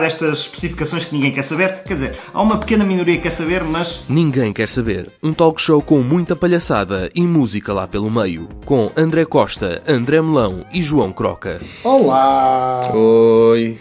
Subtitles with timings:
[0.00, 1.84] estas especificações que ninguém quer saber.
[1.84, 5.06] Quer dizer, há uma pequena minoria que quer saber, mas Ninguém quer saber.
[5.22, 8.48] Um talk show com muita palhaçada e música lá pelo meio.
[8.64, 11.60] Com André Costa, André Melão e João Croca.
[11.84, 12.80] Olá!
[12.92, 13.78] Oi.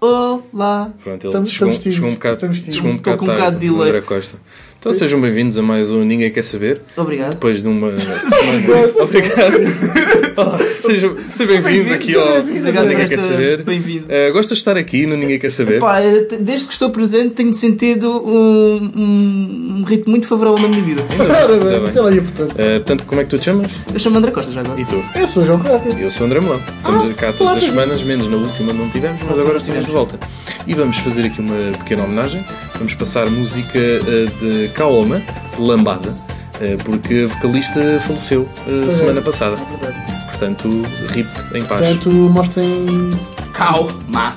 [0.00, 0.90] Olá!
[1.04, 3.40] Pronto, ele Estamos- chegou, estamos chegou um bocado, estamos chegou um bocado com um tarde,
[3.42, 3.88] bocado de delay.
[3.90, 4.36] André Costa.
[4.80, 6.82] Então sejam bem-vindos a mais um Ninguém Quer Saber.
[6.96, 7.30] Obrigado.
[7.30, 8.92] Depois de uma semana.
[9.00, 10.23] Obrigado.
[10.36, 13.62] Olá, seja, seja bem-vindo aqui ao Obrigado Ninguém Quer Saber.
[13.62, 14.06] Bem-vindo.
[14.08, 15.78] Eh, gostas de estar aqui no Ninguém Quer Saber?
[15.78, 16.00] Pá,
[16.40, 21.02] desde que estou presente tenho sentido um, um, um ritmo muito favorável na minha vida.
[21.02, 21.92] Bem, bem.
[21.96, 22.54] é lá e portanto.
[22.58, 23.70] Eh, portanto, como é que tu te chamas?
[23.92, 24.80] Eu chamo André Costa já agora.
[24.80, 25.04] E tu?
[25.14, 25.88] Eu sou o João Croca.
[25.88, 26.60] Eu sou o André Melão.
[26.78, 29.86] Estamos cá todas as semanas, menos na última não tivemos, mas agora estamos tivemos.
[29.86, 30.18] de volta.
[30.66, 32.44] E vamos fazer aqui uma pequena homenagem.
[32.74, 35.22] Vamos passar música eh, de Kaoma,
[35.58, 36.14] Lambada,
[36.84, 38.90] porque a vocalista faleceu é.
[38.90, 39.56] semana passada.
[40.44, 40.68] Portanto,
[41.08, 41.80] RIP em paz.
[41.80, 43.10] Portanto, mostrem.
[43.54, 44.36] Calma!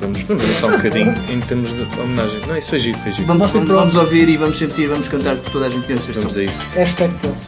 [0.00, 2.40] Vamos, vamos ver só um bocadinho em termos de homenagem.
[2.46, 3.26] Não, isso foi giro, foi giro.
[3.26, 6.10] Vamos, vamos, vamos ouvir e vamos sentir, vamos cantar por toda a gente pensa.
[6.12, 6.62] Vamos a isso.
[6.74, 7.38] Hashtag pronto.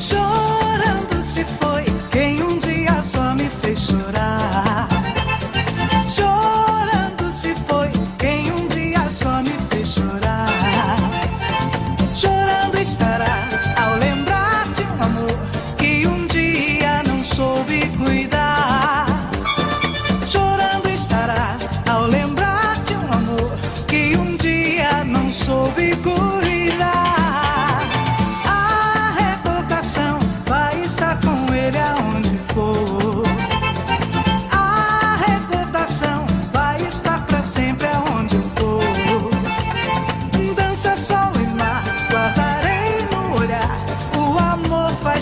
[0.00, 3.80] Chorando se foi quem um dia só me fez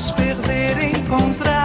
[0.02, 1.61] faz perder encontrar.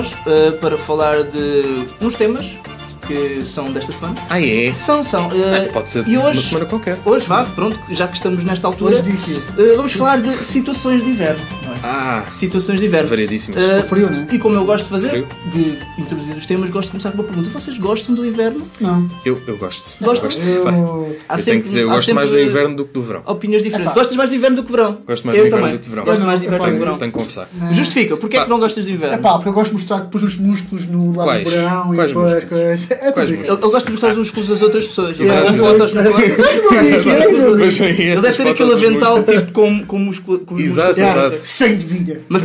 [0.00, 2.56] Nós eh, para falar de uns temas
[3.06, 4.14] que são desta semana.
[4.30, 4.72] Ah, é?
[4.72, 5.30] São, são.
[5.32, 6.96] eh, Ah, pode ser e de uma hoje, semana qualquer.
[7.04, 11.10] Hoje, vá, pronto, já que estamos nesta altura, Hoje eh, vamos falar de situações de
[11.10, 11.40] inverno.
[11.64, 11.78] não é?
[11.82, 13.08] Ah, Situações de inverno.
[13.10, 13.60] variadíssimas.
[13.62, 14.26] Eh, Frio, não é?
[14.32, 15.26] E como eu gosto de fazer, Frio.
[15.52, 17.48] de introduzir os temas, gosto de começar com uma pergunta.
[17.50, 18.66] Vocês gostam do inverno?
[18.80, 19.06] Não.
[19.24, 19.96] Eu, eu gosto.
[20.02, 20.22] Gosto.
[20.22, 20.40] Gosto.
[20.48, 20.64] Eu.
[20.64, 22.92] Pá, Há eu tenho sempre- que dizer, eu gosto mais do sempre inverno do que
[22.92, 23.22] do verão.
[23.26, 23.90] Opiniões diferentes.
[23.92, 24.00] Epá.
[24.00, 24.98] Gostas mais do inverno do que verão?
[25.06, 25.78] Gosto mais eu do inverno também.
[25.78, 26.04] do que do verão.
[26.04, 26.98] Gosto Eu mais do inverno do que epá, verão.
[26.98, 27.48] Tenho que confessar.
[27.72, 29.18] Justifica, porque é que não gostas do É inverno?
[29.22, 31.44] pá, porque eu gosto de mostrar depois os músculos no lado Quais?
[31.44, 32.44] do verão Quais e depois músculos?
[32.44, 32.90] coisas.
[33.00, 33.30] É Quais.
[33.30, 35.18] Ele, ele gosta de mostrar os músculos das outras pessoas.
[35.18, 35.28] Ele
[37.64, 40.98] estas deve ter aquele avental tipo com, com, músculo, com Exato.
[40.98, 41.46] Yeah, exato.
[41.46, 42.20] Cheio de vida.
[42.28, 42.42] Mas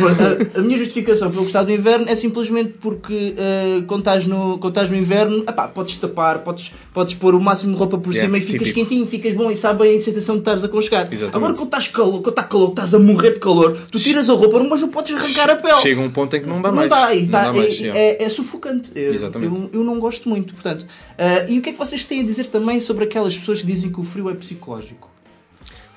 [0.55, 4.57] a minha justificação para eu gostar do inverno é simplesmente porque eh, quando, estás no,
[4.57, 8.11] quando estás no inverno, epá, podes tapar, podes, podes pôr o máximo de roupa por
[8.13, 8.87] Yeah, cima e ficas típico.
[8.89, 11.13] quentinho, ficas bom e sabe bem a sensação de estares aconchegado.
[11.13, 11.35] Exatamente.
[11.37, 14.33] Agora quando estás calor, quando está calor, estás a morrer de calor, tu tiras a
[14.33, 15.81] roupa, mas não podes arrancar a pele.
[15.81, 16.89] Chega um ponto em que não dá Não mais.
[16.89, 18.91] dá, e tá- dá mais, é, é- é sufocante.
[18.95, 19.55] Eu, Exatamente.
[19.55, 20.85] Eu, eu não gosto muito, portanto.
[21.17, 23.67] Ah, e o que é que vocês têm a dizer também sobre aquelas pessoas que
[23.67, 25.09] dizem que o frio é psicológico?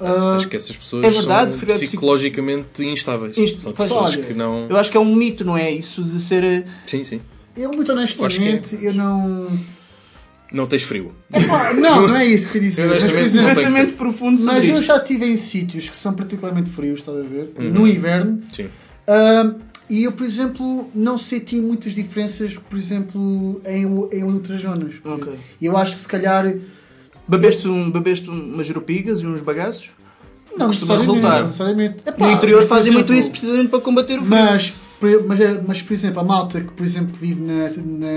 [0.00, 3.36] Ah, Acho que essas pessoas é verdade, são é psico- psicologicamente instáveis.
[3.36, 4.68] Inst- São pessoas olha, que não.
[4.68, 5.72] Eu acho que é um mito, não é?
[5.72, 6.44] Isso de ser.
[6.44, 7.20] eh, Sim, sim.
[7.58, 9.48] Eu, muito Eu acho que honestamente, eu não.
[10.50, 11.12] Não tens frio.
[11.32, 12.82] Epá, não, não é isso que eu queria dizer.
[12.84, 16.70] Eu honestamente tenho pensamento profundo sobre mas eu já estive em sítios que são particularmente
[16.70, 17.52] frios, estás a ver?
[17.58, 17.70] Uhum.
[17.70, 18.42] No inverno.
[18.50, 18.68] Sim.
[19.06, 19.54] Ah,
[19.90, 23.84] e eu, por exemplo, não senti muitas diferenças, por exemplo, em,
[24.16, 24.94] em outras zonas.
[25.04, 25.32] Ok.
[25.60, 26.54] E eu acho que se calhar.
[27.26, 29.90] Bebeste, um, bebeste umas jerupigas e uns bagaços?
[30.56, 31.40] Não Costuma resultar.
[31.40, 31.96] Não necessariamente.
[32.06, 34.30] Epá, no interior fazem muito isso precisamente para combater o frio.
[34.30, 34.72] Mas,
[35.26, 37.64] mas, é- mas, por exemplo, a malta que, por exemplo, que vive na,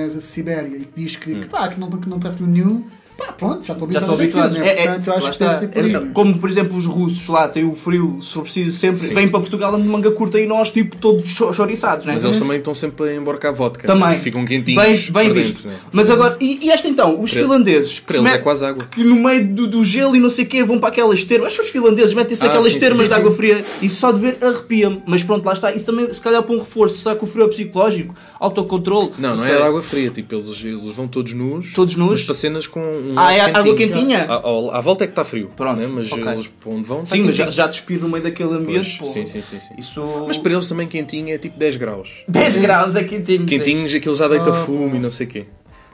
[0.07, 1.19] na Sibéria e que diz Hum.
[1.19, 2.83] que, que, pá, que não que não está frio nenhum,
[3.25, 4.57] Pá, pronto, já estou Já habituado habituados.
[4.57, 4.71] àquilo, né?
[4.71, 5.59] É, é, Portanto, eu acho que deve está.
[5.59, 6.09] ser por É, aí.
[6.13, 9.13] como, por exemplo, os russos lá têm o frio, se for preciso, sempre Sim.
[9.13, 12.13] vêm para Portugal de manga curta e nós, tipo, todos cho- chouriçados, né?
[12.13, 13.85] Mas eles também estão sempre a emborcar vodka.
[13.85, 14.17] Também.
[14.19, 14.81] Ficam quentinhos.
[15.09, 15.55] Bem, bem visto.
[15.63, 15.75] dentro, né?
[15.91, 17.21] Mas agora, e, e esta então?
[17.21, 18.85] Os finlandeses que, é quase água.
[18.89, 21.47] que no meio do, do gelo e não sei o quê vão para aquelas termas.
[21.47, 24.11] Acho que os finlandeses metem-se Ah, naquelas sim, termas sim, de água fria e só
[24.11, 25.01] de ver arrepia-me.
[25.05, 25.71] Mas pronto, lá está.
[25.73, 26.97] Isso também, se calhar, para um reforço.
[26.99, 28.15] Será que o frio é psicológico?
[28.39, 29.11] Autocontrole?
[29.17, 30.09] Não, não é de água fria.
[30.09, 31.73] Tipo, eles, eles vão todos nus.
[31.73, 32.11] Todos nus?
[32.11, 33.75] Mas para cenas com um Ah, é água quentinho.
[33.75, 34.25] quentinha?
[34.25, 35.51] À, ao- à volta é que está frio.
[35.55, 35.87] Pronto, né?
[35.87, 36.25] Mas ok.
[36.27, 37.05] eles para onde vão.
[37.05, 37.51] Sim, mas já, quentinho.
[37.51, 38.97] já despir no meio daquele ambiente.
[38.99, 39.13] Pois, pô.
[39.13, 39.73] sim, sim, sim, sim.
[39.77, 40.01] Isso...
[40.27, 42.23] Mas para eles também quentinho é tipo 10 graus.
[42.27, 43.41] 10 graus é quentinho.
[43.41, 43.45] sim.
[43.45, 45.45] Quentinhos, aquilo já deita fumo e não sei o quê.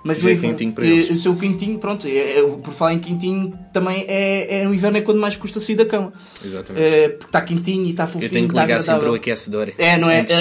[0.08, 1.10] Mas quentinho para eles.
[1.10, 4.98] O seu quentinho, pronto, é, é- por falar em quentinho, também é, é no inverno
[4.98, 6.14] é quando mais custa sair da cama.
[6.44, 6.84] Exatamente.
[6.86, 8.26] É, porque está quentinho e está fofinho.
[8.26, 9.72] Eu tenho que está ligar sempre o aquecedor.
[9.78, 10.26] É, não é?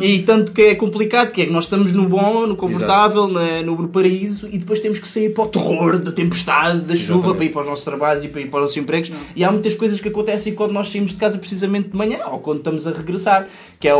[0.00, 3.62] E tanto que é complicado, que é que nós estamos no bom, no confortável, na-
[3.62, 7.36] no, paraíso, e depois temos que sair para o terror da tempestade, da chuva, Exatamente.
[7.36, 9.10] para ir para os nossos trabalhos e para ir para os nossos empregos.
[9.34, 12.38] E há muitas coisas que acontecem quando nós saímos de casa precisamente de manhã, ou
[12.40, 13.48] quando estamos a regressar,
[13.80, 13.92] que é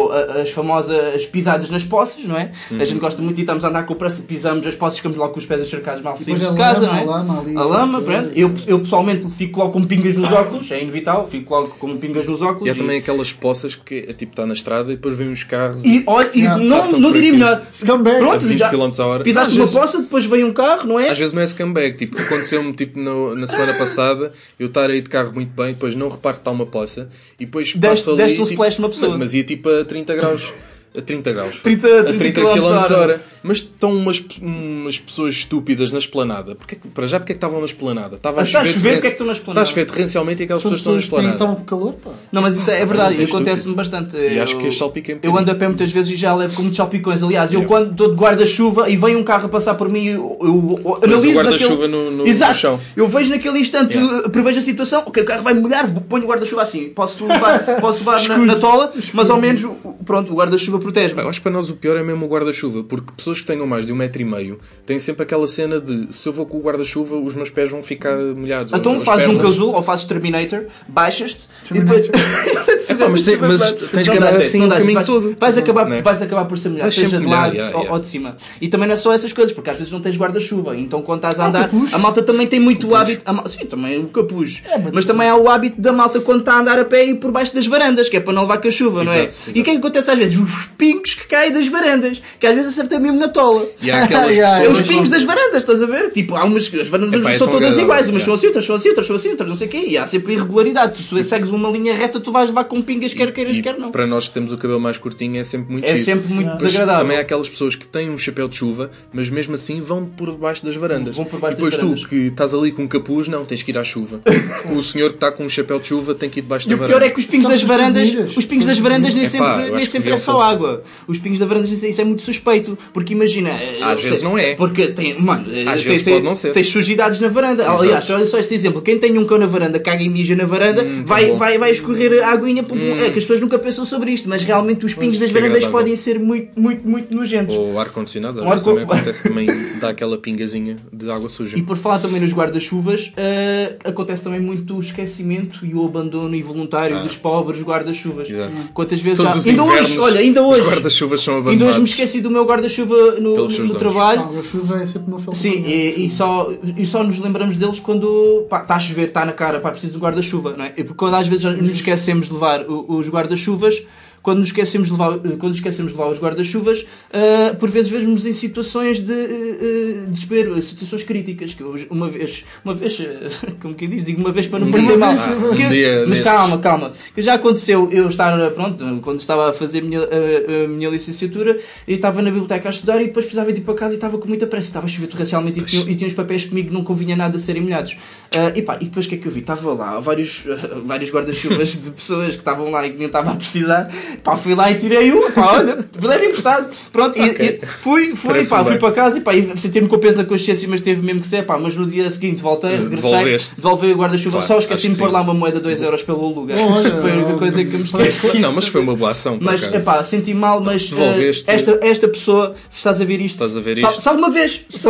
[0.43, 2.53] as famosas pisadas nas poças, não é?
[2.71, 2.81] Uhum.
[2.81, 5.33] A gente gosta muito e estamos a andar com pressa, pisamos as poças, ficamos logo
[5.33, 7.01] com os pés encharcados mal saímos a de casa, lama, não é?
[7.01, 7.57] a lama ali.
[7.57, 8.31] A lama, pronto.
[8.35, 12.27] Eu, eu pessoalmente fico logo com pingas nos óculos, é inevitável, fico logo com pingas
[12.27, 12.67] nos óculos.
[12.67, 15.43] E há também aquelas poças que é tipo, está na estrada e depois vêm os
[15.45, 16.63] carros E, olha, e Yeah.
[16.63, 17.67] não, não diria melhor.
[17.73, 18.17] Scumbag.
[18.17, 19.25] a Pronto, 20 já km a hora.
[19.25, 21.09] pisaste Às uma vezes- poça, depois vem um carro, não é?
[21.11, 25.01] Às vezes não é scumbag, tipo, aconteceu-me tipo, no- na semana passada, eu estar aí
[25.01, 27.09] de carro muito bem, depois não reparo que está uma poça,
[27.41, 29.11] e depois Deste- passo ali, deste um tipo, splash numa pessoa.
[29.13, 30.53] Mas, mas ia tipo a 30 graus.
[30.97, 31.57] A 30 graus.
[31.61, 32.97] 30 a 30 30 km km hora.
[32.99, 33.21] hora.
[33.43, 36.55] Mas estão umas, umas pessoas estúpidas na esplanada.
[36.55, 38.17] Porque, para já, porque é que estavam na esplanada?
[38.17, 39.61] Estava Ah, está a chover, porque é que estão na esplanada?
[39.65, 41.35] Está a chover torrencialmente e aquelas pessoas estão na que esplanada.
[41.35, 42.11] estavam com calor, pá.
[42.33, 44.17] Não, mas isso é, é verdade, é acontece-me bastante.
[44.17, 46.55] E acho Eu- que salpica um Eu ando a pé muitas vezes e já levo
[46.55, 47.23] com muitos salpicões.
[47.23, 47.69] Aliás, eu Yeah.
[47.77, 50.95] quando estou de guarda-chuva e vem um carro a passar por mim, eu, eu, eu
[51.03, 51.89] analiso guarda-chuva naquele...
[51.89, 52.53] no- no- Exato.
[52.55, 52.81] no chão.
[52.97, 54.27] Eu vejo naquele instante, Yeah.
[54.27, 56.89] uh, prevejo a situação, ok, o carro vai molhar, ponho o guarda-chuva assim.
[56.91, 59.67] Posso levar, posso levar na, na tola, mas ao menos,
[60.07, 61.17] pronto, o guarda-chuva protege-me.
[61.17, 63.47] Pá, Eu acho que para nós o pior é mesmo o guarda-chuva, porque pessoas que
[63.47, 66.47] tenham mais de um metro e meio têm sempre aquela cena de se eu vou
[66.47, 68.73] com o guarda-chuva, os meus pés vão ficar molhados.
[68.73, 69.47] Então fazes um pernas.
[69.51, 72.09] casulo ou fazes Terminator, baixas-te e depois.
[72.93, 75.07] É pá, mas tem- mas tens que andar assim o caminho jeito.
[75.07, 75.23] todo.
[75.25, 76.03] Vais, vais acabar, é?
[76.03, 77.93] vais acabar por ser molhado, Vais seja de lado yeah, ou, yeah.
[77.95, 78.37] ou de cima.
[78.61, 80.77] E também não é só essas coisas, porque às vezes não tens guarda-chuva.
[80.77, 83.23] Então quando estás a Ah, andar, a malta também tem muito o hábito.
[83.27, 84.63] a Sim, também o capuz.
[84.65, 85.05] É, mas- mas...
[85.05, 87.55] também há o hábito da malta quando está a andar a pé e por baixo
[87.55, 89.19] das varandas, que é para não levar com a chuva, não é?
[89.21, 89.59] Exato, exato.
[89.59, 90.39] E o que é que acontece às vezes?
[90.39, 93.67] Os pingos que caem das varandas, que às vezes acertam mesmo na tola.
[93.81, 96.11] E há aquelas É os pingos das varandas, estás a ver?
[96.11, 96.65] Tipo, há umas.
[96.75, 99.17] As varandas Epá, é são todas iguais, umas são assim, outras são assim, outras são
[99.17, 99.85] assim, outras não sei o quê.
[99.87, 100.95] E há sempre irregularidade.
[100.95, 103.79] Tu se segues uma linha reta, tu vais levar com pingas, quer queiras, E quer
[103.79, 103.91] não.
[103.91, 106.05] para nós que temos o cabelo mais curtinho é sempre muito É giro.
[106.05, 107.03] sempre muito Mas desagradável.
[107.03, 110.31] Também há aquelas pessoas que têm um chapéu de chuva, mas mesmo assim vão por
[110.31, 111.17] debaixo das varandas.
[111.17, 112.07] Vão por baixo e depois das tu, varandas.
[112.09, 114.21] que estás ali com um capuz, não, tens que ir à chuva.
[114.77, 116.75] o senhor que está com um chapéu de chuva tem que ir debaixo E da
[116.75, 116.99] o varanda.
[116.99, 119.87] pior é que os pingos das varandas, os pingos das varandas nem Epá, sempre, nem
[119.87, 120.55] sempre é só falecer.
[120.55, 120.83] água.
[121.07, 123.51] Os pingos das varandas isso é muito suspeito, porque imagina,
[123.83, 124.55] Às eu vezes não é.
[124.55, 126.53] Porque tem, mano, Às tem, vezes tem, pode não ser.
[126.53, 127.63] Tem sujidades na varanda.
[127.63, 127.83] Exato.
[127.83, 130.45] Aliás, olha só este exemplo, quem tem um cão na varanda, caga e mija na
[130.45, 131.31] varanda, Hum, tá vai.
[131.31, 131.37] Hum.
[131.37, 134.43] vai, vai escorrer a aguinha, porque é que as pessoas nunca pensam sobre isto, mas
[134.43, 137.55] realmente os pingos das varandas podem ser muito, muito, muito nojentos.
[137.57, 139.47] Ou ar-condicionado, às Um vezes também acontece também
[139.81, 141.57] dá aquela pingazinha de água suja.
[141.59, 146.35] E por falar também nos guarda-chuvas, eh, acontece também muito o esquecimento e o abandono
[146.35, 147.03] involuntário Ah.
[147.03, 148.29] dos pobres guarda-chuvas.
[148.31, 148.71] Exato.
[148.73, 149.51] Quantas vezes Todos já.
[149.51, 150.61] Ainda invernos, hoje, olha, ainda hoje.
[150.63, 151.91] Os guarda-chuvas são Ainda hoje me abandonados.
[151.91, 154.23] esqueci do meu guarda-chuva no, no trabalho.
[154.39, 157.57] A chuva é sempre uma falta Sim, de- e, e só, e só nos lembramos
[157.57, 160.73] deles quando está a chover, está na cara, pá, preciso do guarda-chuva, não é?
[160.77, 163.83] E porque quando às vezes nos esquecemos de levar o- os guarda-chuvas,
[164.25, 167.91] quando nos esquecemos de levar, quando nos esquecemos de levar os guarda-chuvas, ah, por vezes
[167.91, 171.53] vemos-nos em situações de ah, desespero, situações críticas.
[171.53, 172.99] Que eu, uma vez, uma vez,
[173.61, 175.15] como que diz, digo uma vez para não parecer mal.
[175.15, 176.21] Que- mas destes.
[176.25, 176.93] calma, calma.
[177.15, 180.89] Que já aconteceu eu estar, pronto, quando estava a fazer a minha, a, a minha
[180.89, 183.97] licenciatura, e estava na biblioteca a estudar e depois precisava de ir para casa e
[183.97, 184.69] estava com muita pressa.
[184.69, 187.39] Estava a chover torrencialmente e tinha, e tinha os papéis comigo que não convinha nada
[187.39, 187.95] serem molhados.
[188.35, 189.41] Ah, e pá, e depois o que é que eu vi?
[189.41, 190.45] Estava lá vários,
[190.87, 193.91] vários guarda-chuvas de pessoas que estavam lá e que nem estava a precisar.
[194.23, 196.69] Pá, fui lá e tirei um, pá, olha, leve emprestado.
[196.93, 197.61] Pronto, e- Ok.
[197.63, 198.67] e, fui, fui, Parece pá, bem.
[198.73, 201.21] fui para casa e pá, e senti-me com o peso na consciência, mas teve mesmo
[201.21, 204.95] que ser, pá, mas no dia seguinte voltei, regressei, devolvi o guarda-chuva, Claro, só esqueci-me
[204.95, 206.57] de pôr lá uma moeda de 2 euros pelo lugar.
[206.59, 208.39] Olha, Foi a única coisa que me esqueci.
[208.39, 209.83] Não, mas foi uma boa ação, por Mas, acaso.
[209.83, 211.45] epá, senti mal, mas Devolveste.
[211.51, 214.01] eh, esta, esta pessoa, se estás a ver isto, Estás a ver se- isto?
[214.03, 214.87] Se, alguma vez, se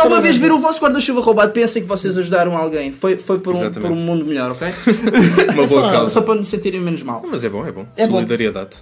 [0.00, 2.92] alguma eu vez viram o vosso guarda-chuva roubado, pensem que vocês ajudaram alguém.
[2.92, 4.68] Foi, foi por, um, por um mundo melhor, ok?
[5.54, 6.10] Uma boa Só, causa.
[6.14, 7.22] só para não se sentirem menos mal.
[7.28, 7.86] Mas é bom, é bom.
[7.96, 8.18] É bom.
[8.56, 8.76] Solidariedade.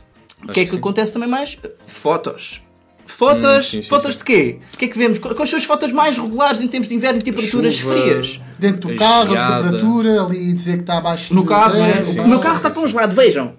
[0.49, 1.59] O que é que acontece também mais?
[1.87, 2.61] Fotos.
[3.07, 4.19] Fotos, Hum, sim, sim, fotos sim.
[4.19, 4.59] de quê?
[4.73, 5.19] O que é que vemos?
[5.19, 7.95] Quais são as fotos mais regulares em termos de inverno e temperaturas Chuva.
[7.95, 8.41] frias?
[8.59, 12.29] Dentro do carro, a temperatura, ali dizer que está abaixo No de carro, e O
[12.29, 13.55] meu carro está congelado, vejam.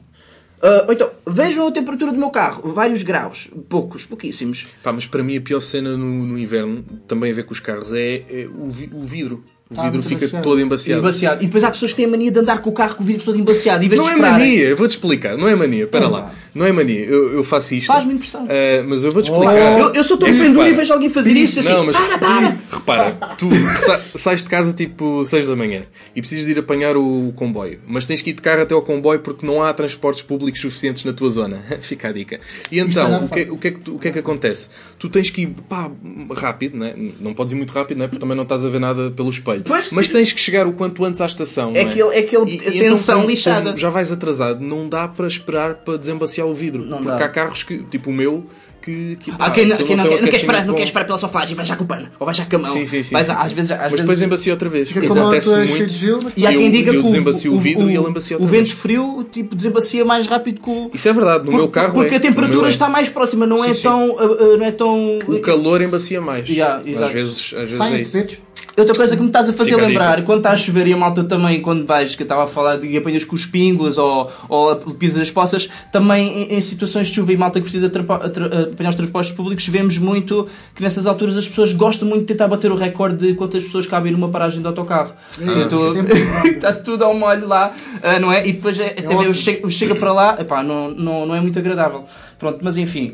[0.88, 4.66] Ou então, vejam a temperatura do meu carro, vários graus, poucos, pouquíssimos.
[4.82, 7.60] Pá, mas para mim a pior cena no, no inverno, também a ver com os
[7.60, 9.44] carros, é, é o, vi- o vidro.
[9.76, 11.02] O Tá vidro muito fica todo embaciado.
[11.02, 11.44] Embaciado.
[11.44, 13.06] E depois há pessoas que têm a mania de andar com o carro com o
[13.06, 13.84] vidro todo embaciado.
[13.84, 14.46] Em vez Não de é esperarem.
[14.48, 16.32] mania, eu vou-te explicar, não é mania, espera lá.
[16.54, 17.88] Não é mania, eu, eu faço isto.
[17.88, 18.48] Faz-me impressão.
[18.50, 19.80] Ah, mas eu vou-te explicar.
[19.80, 21.70] Eu, eu sou tão É pendura e vejo alguém fazer isso assim.
[21.70, 22.58] Não, mas Para, para!
[22.72, 23.50] repara, tu
[23.86, 25.82] sa- sais de casa tipo 6 da manhã
[26.16, 28.82] e precisas de ir apanhar o comboio, mas tens que ir de carro até ao
[28.82, 31.62] comboio porque não há transportes públicos suficientes na tua zona.
[31.82, 32.40] Fica a dica.
[32.72, 33.54] E então, o que, fácil.
[33.54, 34.70] o, que é que, tu- o que é que acontece?
[34.98, 35.92] Tu tens que ir pá,
[36.36, 36.94] rápido, né?
[37.20, 38.08] não podes ir muito rápido, né?
[38.08, 39.64] porque também não estás a ver nada pelo espelho.
[39.66, 39.90] Pois.
[39.92, 41.72] Mas tens que chegar o quanto antes à estação.
[41.76, 43.66] É não aquele- é aquele- E- então, tensão como- lixada.
[43.66, 46.84] como já vais atrasado, não dá para esperar para desembaciar o vidro.
[46.84, 47.26] Não porque dá.
[47.26, 48.46] há carros que, tipo o meu,
[48.82, 49.18] que.
[49.20, 51.54] que pá, quem, não, quem não, não quer esperar, não com- quer esperar pela soflagem
[51.54, 52.72] e vai já com o pano, ou vai já com a mão.
[52.72, 53.14] Sim, sim, sim.
[53.16, 53.32] Mas sim.
[53.36, 54.88] às vezes, às mas vezes depois embacia outra vez.
[54.90, 55.88] Fica Acontece cheia muito.
[55.88, 58.42] de gelo, mas E há quem diga que o, o vidro e ele embacia o
[58.46, 58.72] vento vez.
[58.72, 60.92] frio tipo, desembacia mais rápido que o.
[60.94, 62.18] Isso é verdade, no Por- meu carro porque é.
[62.18, 62.70] a temperatura é.
[62.70, 63.82] está mais próxima, não, é, Sim.
[63.82, 65.20] Tão, uh, uh, não é tão.
[65.28, 66.48] O calor embacia mais.
[66.48, 68.18] Yeah, às vezes, às vezes é isso.
[68.20, 68.38] bitch.
[68.78, 70.24] Outra coisa que me estás a fazer Fica a lembrar, dica.
[70.26, 72.76] quando está a chover e a malta também, quando vais, que eu estava a falar
[72.78, 77.08] de e apanhas com os pingos ou, ou pisas as poças, também em, em situações
[77.08, 81.08] de chuva e malta que precisa tra- apanhar os transportes públicos, vemos muito que nessas
[81.08, 84.28] alturas as pessoas gostam muito de tentar bater o recorde de quantas pessoas cabem numa
[84.30, 85.14] paragem de autocarro.
[85.40, 86.46] É, sempre igual.
[86.48, 87.72] Está tudo ao molho lá,
[88.04, 88.46] ah, não é?
[88.46, 89.24] E depois é, até ótimo.
[89.24, 92.04] eu chego, chega para lá, epá, não, não, não é muito agradável.
[92.38, 93.14] Pronto, mas enfim,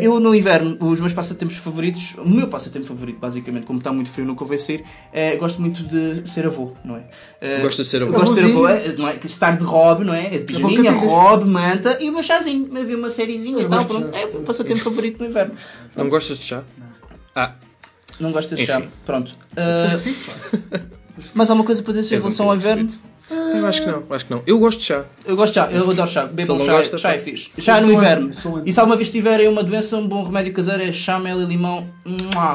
[0.00, 4.10] eu no inverno, os meus passatempos favoritos, o meu passatempo favorito, basicamente, como está muito
[4.10, 7.04] frio, nunca vai ser, é, gosto muito de ser avô, não é?
[7.40, 8.12] Ah, Gostas de ser avô?
[8.12, 9.18] Gosto de ser avô, é, não é?
[9.24, 10.30] Estar de robe, não é?
[10.30, 13.84] De pijaminha, robe, manta e o meu chazinho, me vi uma sériezinha Eu e tal,
[13.84, 14.16] gosto pronto.
[14.16, 15.54] É o meu passatempo favorito no inverno.
[15.94, 16.62] Não gostas de chá?
[17.34, 17.54] Ah,
[18.18, 18.72] Não gosto de Enfim.
[18.72, 19.32] chá, pronto.
[19.54, 20.80] Pá.
[21.34, 23.02] mas há uma coisa para dizer em relação ao bocadinho inverno?
[23.30, 24.42] Eu acho que não, acho que não.
[24.46, 25.04] Eu gosto de chá.
[25.26, 26.24] Eu gosto de chá, eu adoro chá.
[26.26, 27.50] Bebam chá, gosta, chá é fixe.
[27.58, 28.30] Chá no inverno.
[28.64, 31.44] E se alguma vez tiverem uma doença, um bom remédio caseiro é chá, mel e
[31.44, 31.86] limão.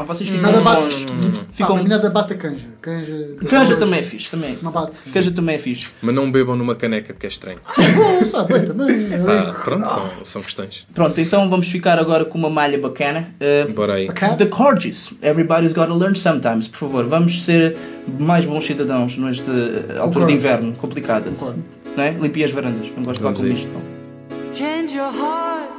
[0.07, 1.03] Vocês ficam Nada bons.
[1.05, 1.43] bate.
[1.53, 2.67] Ficam- Pá, nada bate a canja.
[2.81, 4.57] Canja, Canja também é fixe, também.
[4.61, 4.93] Não bate.
[5.13, 5.91] Canja também é fixe.
[6.01, 7.59] Mas não bebam numa caneca porque é estranho.
[7.95, 9.09] Bom, sabe bem também.
[9.25, 10.87] Pá, pronto, são, são questões.
[10.93, 13.29] Pronto, então vamos ficar agora com uma malha bacana.
[13.39, 14.07] Uh, Bora aí.
[14.07, 14.35] Bacana.
[14.37, 15.13] The Corgis.
[15.21, 16.67] Everybody's Gotta Learn Sometimes.
[16.67, 17.77] Por favor, vamos ser
[18.19, 21.29] mais bons cidadãos nesta uh, altura de inverno complicada.
[21.29, 21.63] Concordo.
[21.95, 22.11] Não é?
[22.11, 22.87] Limpem as varandas.
[22.89, 23.69] Não gosto de falar Vamos com isto.
[23.69, 24.55] Não.
[24.55, 25.69] Change your heart.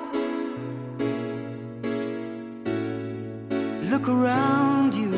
[3.90, 5.12] Look around you.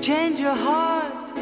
[0.00, 1.32] Change your heart.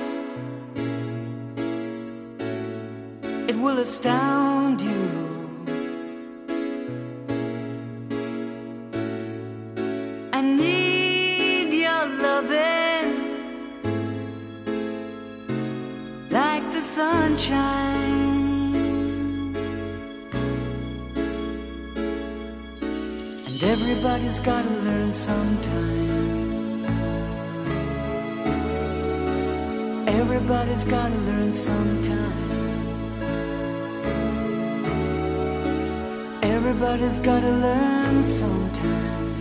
[3.49, 5.22] It will astound you.
[17.53, 18.75] Sunshine.
[23.47, 26.85] And everybody's gotta learn sometime.
[30.09, 32.51] Everybody's gotta learn sometime.
[36.43, 39.32] Everybody's gotta learn sometime.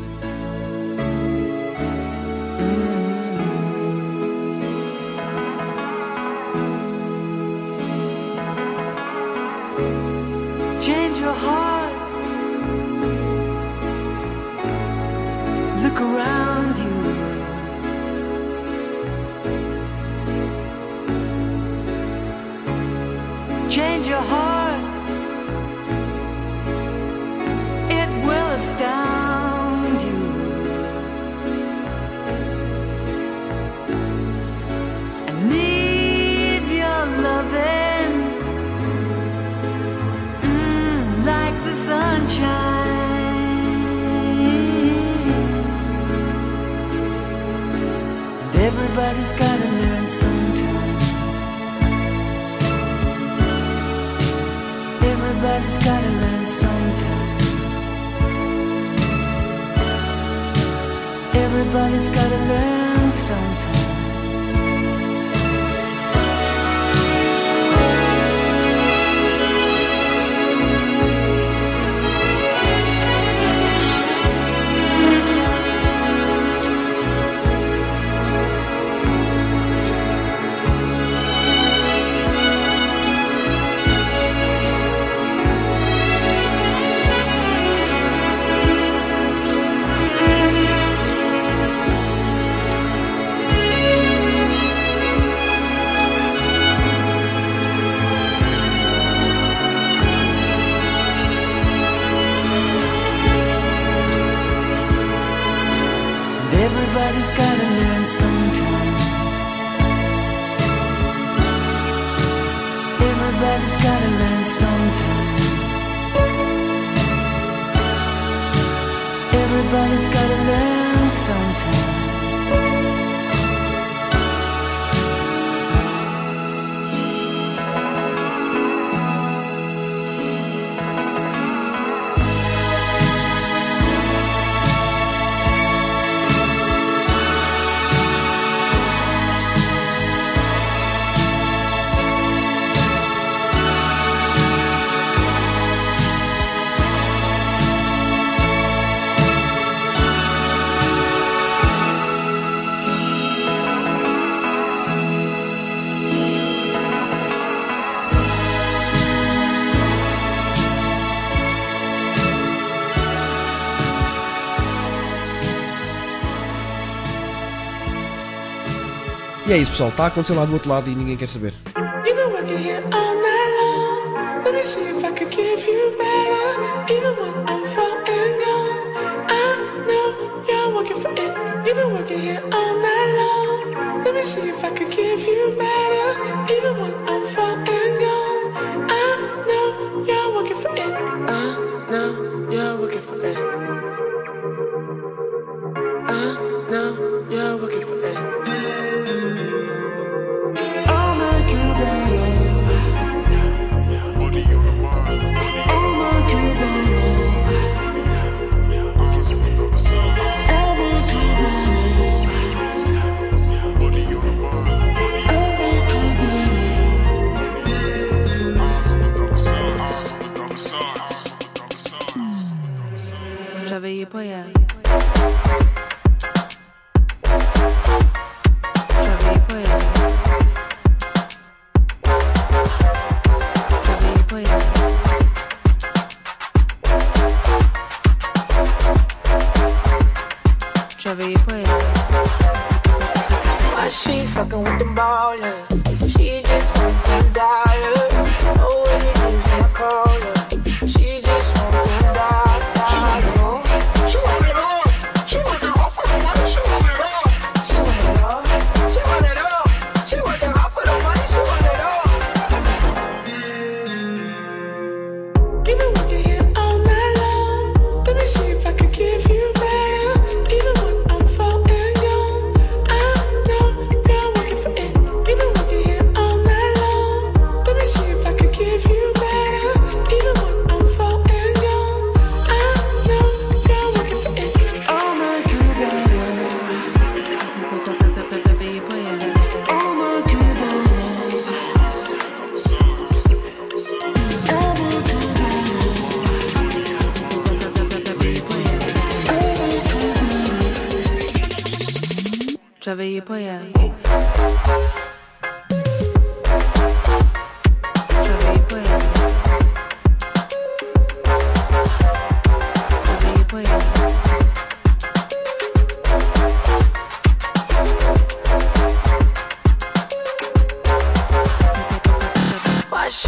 [169.51, 169.89] É isso, pessoal.
[169.89, 171.53] Está acontecendo lá do outro lado e ninguém quer saber.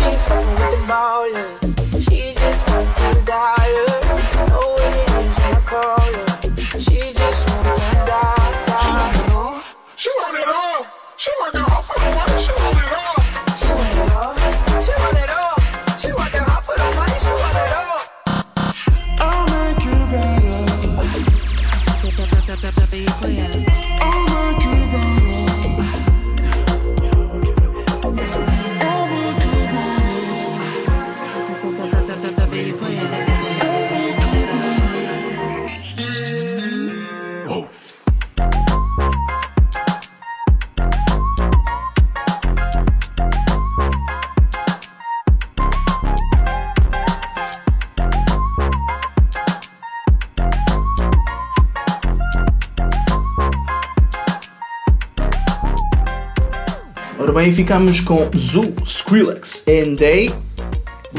[0.04, 1.62] she with the ball, yeah.
[57.44, 60.32] Também ficamos com Zoo, Skrillex and They.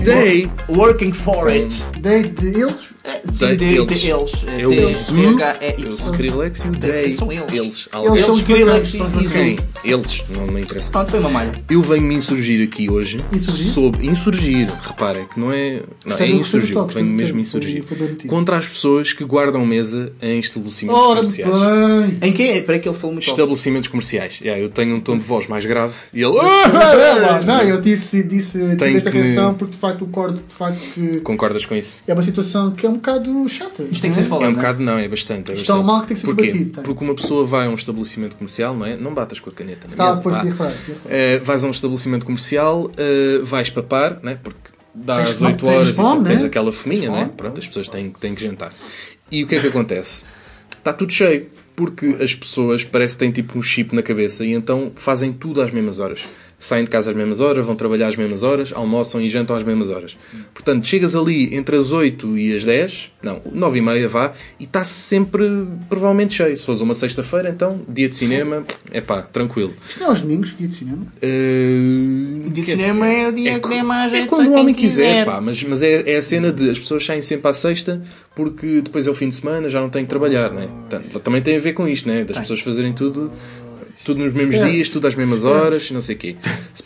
[0.03, 1.85] They working for it.
[2.01, 2.89] They de eles?
[3.31, 4.07] Sim, de, eles.
[4.07, 7.11] Eu, é Zoo, Skrillex e o They.
[7.11, 7.53] São eles.
[7.53, 9.91] Eles são Skrillex e Zoo e?
[9.91, 10.25] Eles.
[10.31, 10.91] Não me interessa.
[10.91, 11.53] Pronto, foi uma malha.
[11.71, 13.67] Eu venho me insurgir aqui hoje Insurgir?
[13.73, 17.85] sobre insurgir, repara que não é, não, é insurgir, venho mesmo insurgir
[18.27, 21.53] contra as pessoas que guardam mesa em estabelecimentos Ora, comerciais.
[22.21, 22.29] bem.
[22.29, 22.63] Em que?
[22.63, 23.29] Para que ele falou muito.
[23.29, 24.41] Estabelecimentos comerciais.
[24.41, 26.35] Yeah, eu tenho um tom de voz mais grave e ele
[27.47, 31.21] Não, eu disse, disse Tem esta que- reação porque de facto concordo de facto que
[31.21, 32.01] concordas com isso?
[32.07, 33.83] é uma situação que é um bocado chata.
[33.91, 34.45] Isto tem que ser falado.
[34.45, 34.55] É um é?
[34.55, 35.53] bocado não, é bastante.
[35.53, 36.51] É Isto é um mal que tem que ser Porquê?
[36.51, 36.65] tem.
[36.85, 38.97] Porque uma pessoa vai a um estabelecimento comercial, não é?
[38.97, 40.23] Não batas com a caneta na Ah, mesa.
[40.23, 40.45] pá.
[41.43, 44.39] vais a um estabelecimento comercial, eh, vais papar, né?
[44.43, 46.47] porque dá Tens às fome, 8 tens horas e fome, tu tens né?
[46.47, 47.19] aquela fominha, né?
[47.25, 47.33] fome.
[47.37, 48.73] Pronto, as pessoas têm, têm que jantar.
[49.31, 50.25] E o que é que acontece?
[50.79, 54.53] Está tudo cheio, porque as pessoas parece que têm tipo um chip na cabeça e
[54.53, 56.21] então fazem tudo às mesmas horas.
[56.59, 59.63] Saem de casa às mesmas horas, vão trabalhar às mesmas horas, almoçam e jantam às
[59.63, 60.17] mesmas horas.
[60.55, 64.65] Portanto, chegas ali entre as 8 e as 10, não, 9 e meia vá, e
[64.65, 65.47] está sempre
[65.89, 66.57] provavelmente cheio.
[66.57, 69.75] Se fosse uma sexta-feira, então, dia de cinema, é pá, tranquilo.
[69.89, 71.03] Isto não é aos domingos, dia de cinema?
[71.23, 74.75] Uh, O dia de cinema é o dia que dê mais É quando o homem
[74.75, 75.25] quiser, quiser.
[75.27, 78.01] pá, mas, mas é, é a cena de as pessoas saem sempre à sexta
[78.35, 80.67] porque depois é o fim de semana, já não têm que trabalhar, né?
[80.67, 82.25] Portanto, também tem a ver com isto, né?
[82.25, 83.31] Das pessoas fazerem tudo,
[84.05, 84.69] tudo nos mesmos É.
[84.71, 86.37] dias, tudo às mesmas horas, e não sei o quê.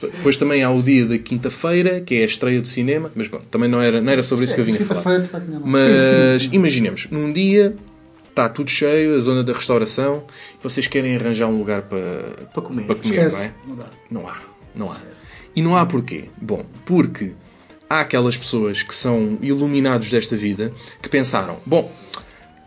[0.00, 3.40] Depois também há o dia da quinta-feira, que é a estreia do cinema, mas bom,
[3.50, 5.02] também não era, não era sobre isso que eu vinha falar.
[5.64, 7.74] Mas Sim, imaginemos, num dia
[8.28, 10.22] está tudo cheio, a zona da restauração,
[10.62, 12.87] vocês querem arranjar um lugar para, Para comer.
[12.87, 13.52] para comer, não é?
[13.66, 13.87] Não dá.
[14.11, 14.37] Não há,
[14.74, 14.96] não há.
[15.57, 16.26] E não há porquê?
[16.40, 17.33] Bom, porque
[17.90, 21.90] há aquelas pessoas que são iluminados desta vida que pensaram, bom,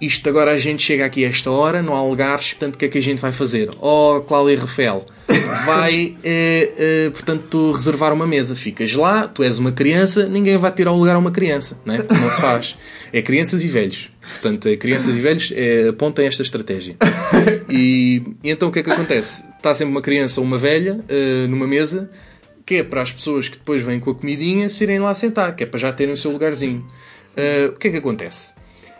[0.01, 2.85] isto agora a gente chega aqui a esta hora, não há lugares, portanto o que
[2.85, 3.69] é que a gente vai fazer?
[3.79, 5.05] Oh, Cláudia Rafael,
[5.65, 8.55] vai, eh, eh, portanto, reservar uma mesa.
[8.55, 11.93] Ficas lá, tu és uma criança, ninguém vai tirar o lugar a uma criança, não
[11.93, 11.97] é?
[11.99, 12.75] Não se faz.
[13.13, 14.09] É crianças e velhos.
[14.21, 16.95] Portanto, é crianças e velhos é, apontem esta estratégia.
[17.69, 19.45] E, e então o que é que acontece?
[19.55, 22.11] Está sempre uma criança ou uma velha eh, numa mesa
[22.65, 25.55] que é para as pessoas que depois vêm com a comidinha se irem lá sentar,
[25.55, 26.85] que é para já terem o seu lugarzinho.
[27.73, 28.51] O que é que acontece?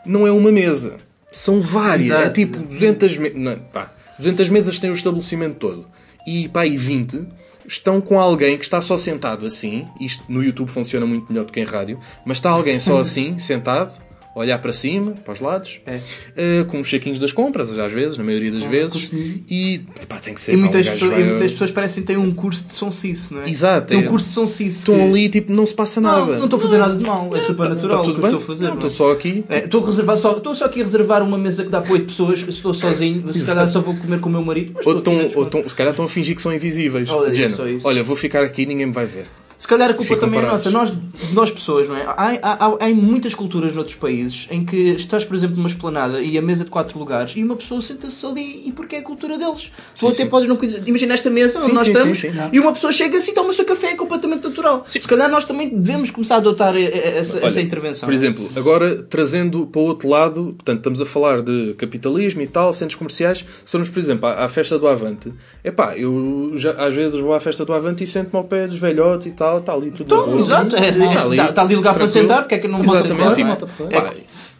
[0.05, 0.97] Não é uma mesa,
[1.31, 2.09] são várias.
[2.09, 2.27] Exato.
[2.27, 5.87] É tipo 200, me não, pá, 200 mesas têm o estabelecimento todo.
[6.27, 7.25] E pá, e 20
[7.67, 9.87] estão com alguém que está só sentado assim.
[9.99, 13.37] Isto no YouTube funciona muito melhor do que em rádio, mas está alguém só assim,
[13.37, 13.99] sentado.
[14.33, 15.99] Olhar para cima, para os lados, É.
[16.37, 19.43] eh, com os chequinhos das compras, às vezes, na maioria das vezes, costume.
[19.49, 22.15] e pá, tem que ser E muitas, um vai- e muitas pessoas parecem que têm
[22.15, 23.49] um curso de sonsice, não é?
[23.49, 24.05] Exato, Tem é.
[24.05, 24.79] um curso de sonsice.
[24.79, 26.37] estão que- ali, tipo, não se passa nada.
[26.37, 28.37] Não, estou a fazer nada de mal, é super natural Está o tudo que estou
[28.39, 28.63] a fazer.
[28.63, 28.85] Não, não é?
[28.85, 29.43] estou só aqui.
[29.49, 31.91] É, Estou a reservar só, estou só aqui a reservar uma mesa que dá para
[31.91, 34.73] 8 pessoas, estou sozinho, se calhar só vou comer com o meu marido.
[34.85, 37.09] Ou, estou estão, ou estão, se calhar estão a fingir que são invisíveis.
[37.09, 37.63] Olha, género.
[37.83, 39.25] Olha, vou ficar aqui e ninguém me vai ver.
[39.61, 40.65] Se calhar a culpa também é parados.
[40.65, 40.95] nossa.
[40.95, 42.01] Nós, nós pessoas, não é?
[42.01, 46.19] Há, há, há, há muitas culturas noutros países em que estás, por exemplo, numa esplanada
[46.19, 49.01] e a mesa de quatro lugares e uma pessoa senta-se ali e porque é a
[49.03, 49.71] cultura deles.
[49.99, 50.29] tu até sim.
[50.29, 50.81] podes não conhecer.
[50.83, 53.51] Imagina esta mesa onde Sim, nós sim, estamos e uma pessoa chega assim e toma
[53.51, 54.83] o seu café, é completamente natural.
[54.87, 58.07] Se calhar nós também devemos começar a adotar essa, Olha, essa intervenção.
[58.07, 62.47] Por exemplo, agora trazendo para o outro lado, portanto, estamos a falar de capitalismo e
[62.47, 63.45] tal, centros comerciais.
[63.63, 65.31] Se formos, por exemplo, à, à festa do Avante,
[65.63, 68.79] epá, eu já, às vezes vou à festa do Avante e sento-me ao pé dos
[68.79, 72.07] velhotes e tal, está ali tudo Então, exato, é- é- está- está ali lugar para
[72.07, 74.01] sentar, porque é que não Exatamente, sentar, é?
[74.01, 74.13] Pá,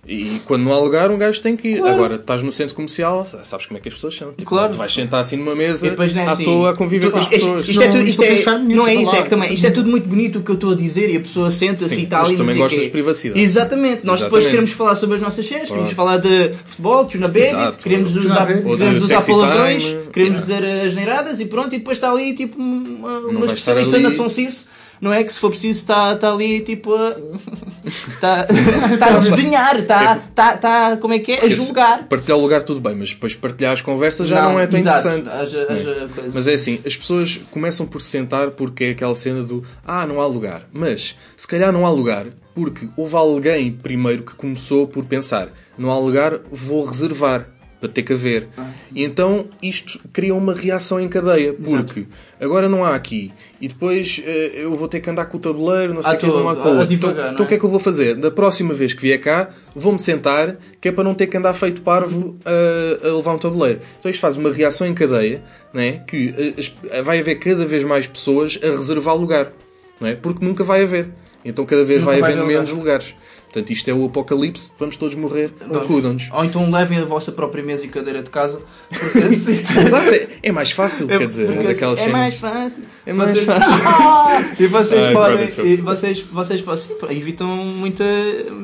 [0.07, 1.83] e quando não há lugar, um gajo tem que ir.
[1.85, 4.31] Agora, estás no centro comercial, sabes como é que as pessoas são.
[4.31, 4.71] Tipo, Claro.
[4.73, 6.43] Tu vais sentar assim numa mesa, E depois não é à assim.
[6.43, 7.67] toa, a conviver com as Isto- pessoas.
[7.69, 9.69] Isto, é, Não, tudo- não isto é- não é isso, é que também, isto é
[9.71, 12.03] tudo muito bonito o que eu estou a dizer e a pessoa senta-se Sim, e
[12.05, 12.35] está mas ali.
[12.35, 13.39] tu também gostas de privacidade.
[13.39, 14.49] Exatamente, nós depois Exatamente.
[14.49, 15.95] queremos falar sobre as nossas cenas, queremos Pronto.
[16.07, 17.83] falar de futebol, de Exato.
[17.83, 19.99] queremos Tuna usar, queremos usar palavrões, time.
[20.11, 20.65] queremos Yeah.
[20.67, 23.95] dizer as neiradas e pronto, e depois está ali tipo uma, uma vai estar especialista
[23.97, 24.65] ali- na sonsice.
[25.01, 27.15] Não é que se for preciso está, está ali tipo a.
[28.07, 28.45] Está,
[28.93, 30.97] está a desdenhar, está, está, está.
[30.97, 31.45] Como é que é?
[31.45, 32.07] A julgar.
[32.07, 35.07] Partilhar o lugar tudo bem, mas depois partilhar as conversas já não, é tão exato,
[35.09, 35.29] interessante.
[35.41, 35.79] haja- Não é?
[35.79, 36.09] haja.
[36.31, 40.05] Mas é assim, as pessoas começam por se sentar porque é aquela cena do ah,
[40.05, 40.67] não há lugar.
[40.71, 45.89] Mas se calhar não há lugar porque houve alguém primeiro que começou por pensar não
[45.89, 47.47] há lugar, vou reservar
[47.81, 48.47] para ter que haver.
[48.55, 48.69] Ah.
[48.95, 52.05] E então isto cria uma reação em cadeia, porque
[52.39, 55.95] agora não há aqui e depois eh, eu vou ter que andar com o tabuleiro,
[55.95, 56.93] não sei o que, de um lado para o outro.
[56.93, 57.41] Então, então é?
[57.41, 58.15] o que é que eu vou fazer?
[58.15, 61.53] Da próxima vez que vier cá, vou-me sentar, que é para não ter que andar
[61.53, 63.79] feito parvo a, a levar um tabuleiro.
[63.97, 65.41] Então isto faz uma reação em cadeia,
[65.73, 65.93] não é?
[65.93, 66.53] que
[66.91, 69.51] eh, vai haver cada vez mais pessoas a reservar lugar,
[69.99, 70.15] não é?
[70.15, 71.09] porque nunca vai haver.
[71.43, 73.13] Então cada vez vai vai havendo haver menos lugares.
[73.51, 76.29] Portanto, isto é o apocalipse, vamos todos morrer, acudam-nos.
[76.31, 78.61] Ou então levem a vossa própria mesa e cadeira de casa.
[78.87, 82.17] Porque assim, Exato, é- é mais fácil, quer dizer, porque daquelas é cenas.
[82.17, 82.83] mais fácil.
[83.05, 84.55] É mais Vocês- fácil.
[84.57, 85.49] e vocês Ai, podem.
[85.65, 88.05] E vocês, vocês podem- sim, pá, evitam muita.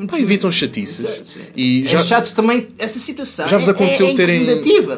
[0.09, 1.05] Pá, evitam chatices.
[1.53, 3.45] E É já, chato também essa situação.
[3.45, 4.45] já vos É- aconteceu é, é terem.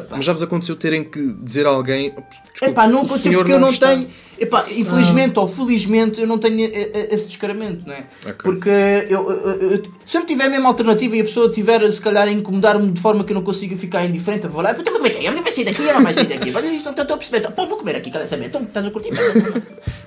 [0.08, 2.14] Mas já vos aconteceu terem que dizer a alguém.
[2.62, 4.06] É pá, não o aconteceu porque eu não está- tenho.
[4.40, 8.04] Epá, infelizmente ou felizmente eu não tenho eh, eh, esse descaramento, não é?
[8.24, 8.34] Ok.
[8.42, 12.26] Porque eu, eu- eu- sempre tiver a mesma alternativa e a pessoa tiver se calhar
[12.26, 15.06] a incomodar-me de forma que eu não consiga ficar indiferente, eu vou lá, então como
[15.06, 15.28] é que é?
[15.28, 17.50] Eu vai sair daqui, eu não vai sair daqui, mas isto não estou a perceber,
[17.50, 18.46] pô, vou comer aqui, quer saber?
[18.46, 19.10] Então estás a curtir?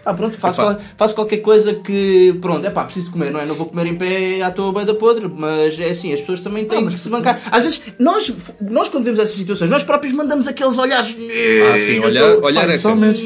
[0.06, 3.46] Ah, pronto, faço, qual- faço qualquer coisa que, pronto, é pá, preciso comer, não é?
[3.46, 6.40] Não vou comer em pé à toa bem da podre, mas é assim, as pessoas
[6.40, 7.40] também têm que se bancar.
[7.52, 11.16] Às vezes, nós, nós quando vemos essas situações, nós próprios mandamos aqueles olhares.
[11.74, 13.00] Ah, sim, olhar, olhar é sempre.
[13.00, 13.20] menos,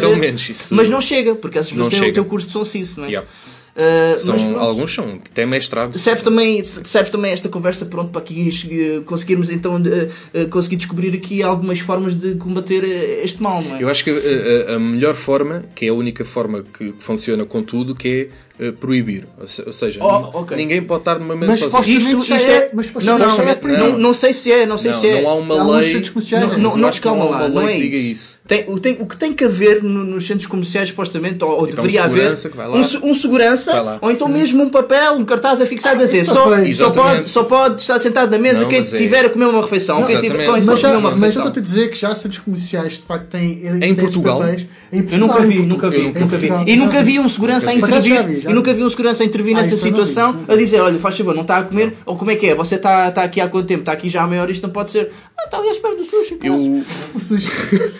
[0.00, 0.48] são menos.
[0.48, 0.74] Isso.
[0.74, 3.08] Mas não chega, porque essas pessoas Não têm o teu curso de sonsice, não é?
[3.08, 3.28] Yeah.
[3.74, 5.96] Uh, São, mas alguns são até mestrado.
[5.98, 10.76] Serve também, serve também esta conversa pronto, para aqui eh, conseguirmos então eh, eh, conseguir
[10.76, 12.84] descobrir aqui algumas formas de combater
[13.24, 13.82] este mal, não é?
[13.82, 17.46] Eu acho que a, a- a melhor forma, que é a única forma que funciona
[17.46, 18.28] com tudo, que é
[18.60, 19.26] eh, proibir.
[19.40, 20.56] Ou se- ou seja, Oh, ok.
[20.56, 21.82] ninguém pode estar numa mesma Mas situação.
[21.82, 24.90] supostamente já é- mas não, não, é não, não, não sei se é, não sei
[24.92, 25.22] Não, se é.
[25.22, 25.94] não há uma lei.
[25.94, 28.40] Não, não, não, não calma há lá, uma não lei é isso.
[28.46, 31.66] Tem, o, tem, o que tem que haver no- nos centros comerciais, supostamente, ou, ou
[31.66, 32.74] Tipo, é um deveria haver, segurança que vai lá.
[32.76, 33.98] um, um segurança, Vai lá.
[34.02, 37.44] ou então mesmo um papel, um cartaz afixado a dizer isso só, só, pode, só
[37.44, 40.00] pode estar sentado na mesa Não, quem é- tiver a comer uma refeição.
[40.00, 41.46] Não, quem tiver, Mas, comer já, uma mas eu refeição.
[41.46, 43.62] estou a dizer que já há centros comerciais de facto têm.
[43.80, 44.42] Em Portugal?
[44.42, 46.48] Eu Portugal, nunca vi, nunca vi, nunca vi.
[46.66, 48.82] E nunca vi um segurança a intervir, já e nunca vi.
[48.82, 50.52] um segurança a intervir Ah, nessa situação vi.
[50.52, 52.54] a dizer, olha, faz favor, não está a comer, ou como é que é?
[52.54, 53.80] Você está está aqui há quanto tempo?
[53.80, 55.10] Está aqui já há meia hora, isto não pode ser.
[55.38, 56.38] Ah, está ali à espera do sushi.
[56.42, 56.82] Eu...
[57.14, 57.48] O sushi.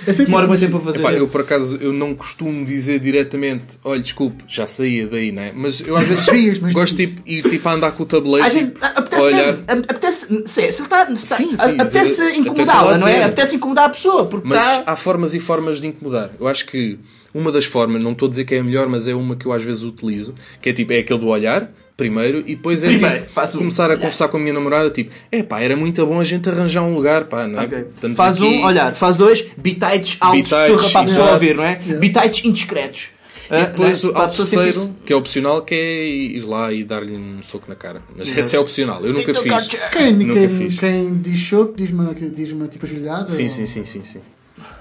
[0.06, 0.98] É sempre Demora muito tempo a fazer.
[1.00, 5.42] epá, eu, por acaso, eu não costumo dizer diretamente, olha, desculpe, já saía daí, não
[5.42, 5.52] é?
[5.54, 8.46] Mas eu às vezes mas gosto de tipo, ir tipo, a andar com o tabuleiro,
[8.46, 9.48] Às vezes tipo, apetece olhar.
[9.68, 13.24] apetece, se, se ele está, Sim, sim, apetece incomodá-la, apetece não é?
[13.24, 14.92] Apetece incomodar a pessoa, porque Mas está...
[14.92, 16.30] há formas e formas de incomodar.
[16.40, 16.98] Eu acho que
[17.34, 19.46] uma das formas, não estou a dizer que é a melhor, mas é uma que
[19.46, 22.88] eu às vezes utilizo, que é tipo, é aquele do olhar, primeiro, e depois é
[22.88, 25.76] Primeiro, tipo, faço um começar a conversar com a minha namorada, tipo, é pá, era
[25.76, 27.64] muito bom a gente arranjar um lugar, pá, não é?
[27.64, 27.78] Ok.
[27.94, 31.64] Estamos Faz aqui- um, olhar, faz dois, bitites altos, surra para a pessoa ouvir, não
[31.64, 31.76] é?
[31.76, 33.10] Bitites indiscretos.
[33.50, 34.14] E Ah, depois não é?
[34.14, 37.66] há a o terceiro, que é opcional, que é ir lá e dar-lhe um soco
[37.68, 38.00] na cara.
[38.16, 39.66] Mas esse é opcional, eu nunca fiz.
[39.92, 40.78] Quem, Nunca quem, fiz.
[40.78, 43.28] quem diz choco diz uma, diz uma tipo ajoelhada.
[43.28, 44.20] Sim, ou- sim, sim, sim, sim.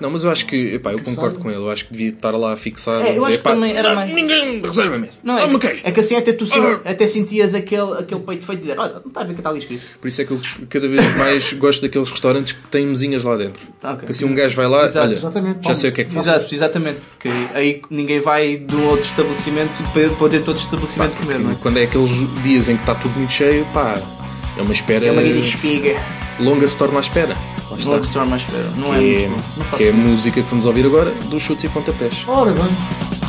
[0.01, 1.59] Não, mas eu acho que, epá, eu concordo com ele.
[1.59, 3.01] Eu acho que devia estar lá fixado.
[3.01, 5.13] É, a eu dizer, acho que "Pá, também era mais- Ninguém reserva mesmo.
[5.23, 6.89] Não, é, que, queijo." é que assim até, tu, Ah.
[6.89, 9.49] até sentias aquele, aquele peito feito de dizer, olha, não está a ver que está
[9.51, 9.83] ali escrito.
[10.01, 13.37] Por isso é que eu cada vez mais gosto daqueles restaurantes que têm mesinhas lá
[13.37, 13.61] dentro.
[13.83, 13.95] Ok.
[13.97, 15.59] Porque assim um gajo vai lá, Exato, olha, exatamente.
[15.67, 16.25] já sei o que é que faz.
[16.25, 16.97] Exato, exatamente.
[17.19, 21.51] Que aí ninguém vai de um outro estabelecimento para dentro de outro estabelecimento comer, não
[21.51, 21.55] é?
[21.61, 22.09] Quando é aqueles
[22.41, 24.01] dias em que está tudo muito cheio, pá,
[24.57, 25.99] é uma espera É uma guia de espiga.
[26.39, 27.37] longa se torna à espera.
[27.85, 28.45] Lá é torna mais.
[28.75, 29.53] Não é Que é, muito bom.
[29.57, 32.23] Não que é a música que vamos ouvir agora dos chutes e pontapés.
[32.27, 33.20] Ora bem.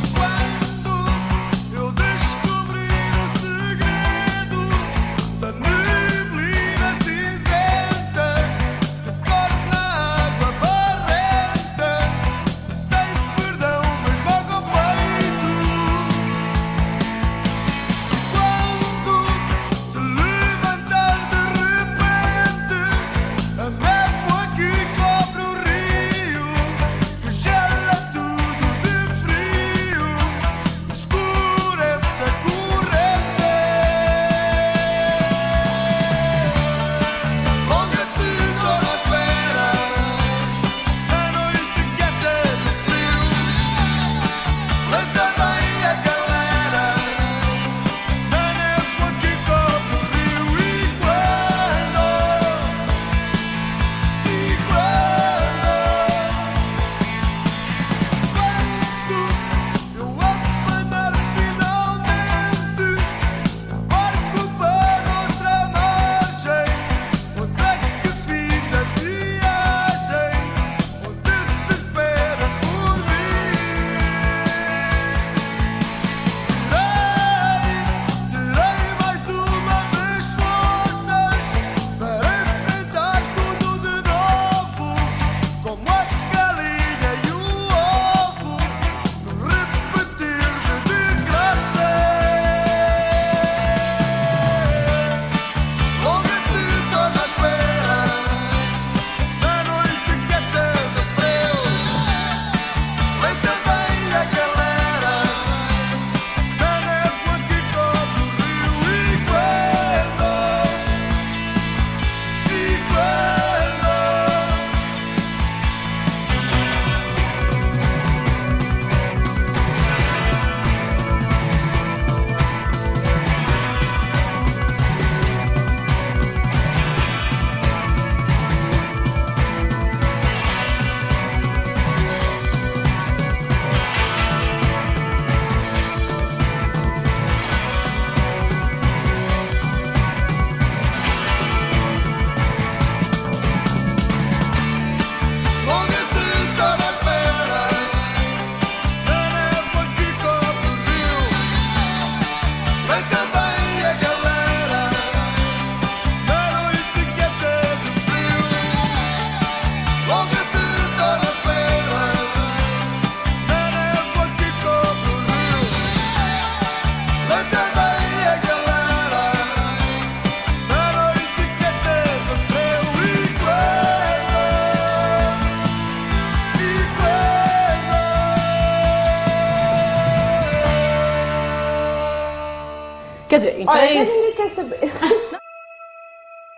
[184.69, 184.79] Já isso.
[184.79, 185.43] ninguém quer saber.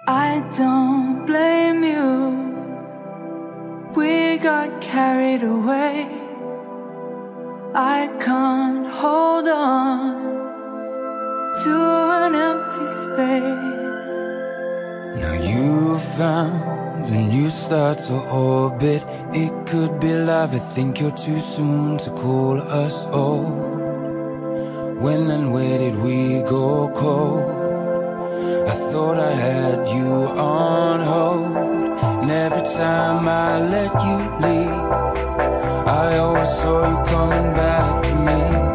[0.06, 2.54] I don't blame you.
[3.96, 6.06] We got carried away.
[7.74, 10.24] I can't hold on
[11.62, 14.04] to an empty space.
[15.16, 19.02] Now you've found a new star to orbit.
[19.32, 20.54] It could be love.
[20.54, 23.80] I think you're too soon to call us old.
[25.00, 27.53] When and where did we go cold?
[28.74, 31.56] I thought I had you on hold.
[32.22, 34.84] And every time I let you leave,
[36.02, 38.73] I always saw you coming back to me.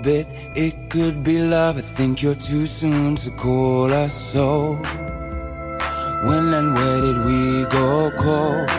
[0.00, 0.26] Orbit.
[0.54, 1.78] It could be love.
[1.78, 4.74] I think you're too soon to call us so.
[6.26, 8.70] When and where did we go cold?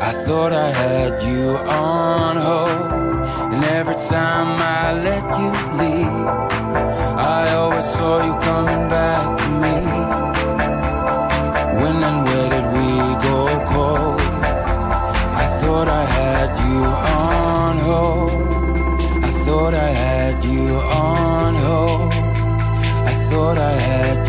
[0.00, 3.52] I thought I had you on hold.
[3.52, 5.50] And every time I let you
[5.80, 6.26] leave,
[7.36, 9.76] I always saw you coming back to me.
[11.80, 12.88] When and where did we
[13.28, 13.38] go
[13.72, 14.20] cold?
[15.44, 17.13] I thought I had you on
[23.34, 24.23] thought I had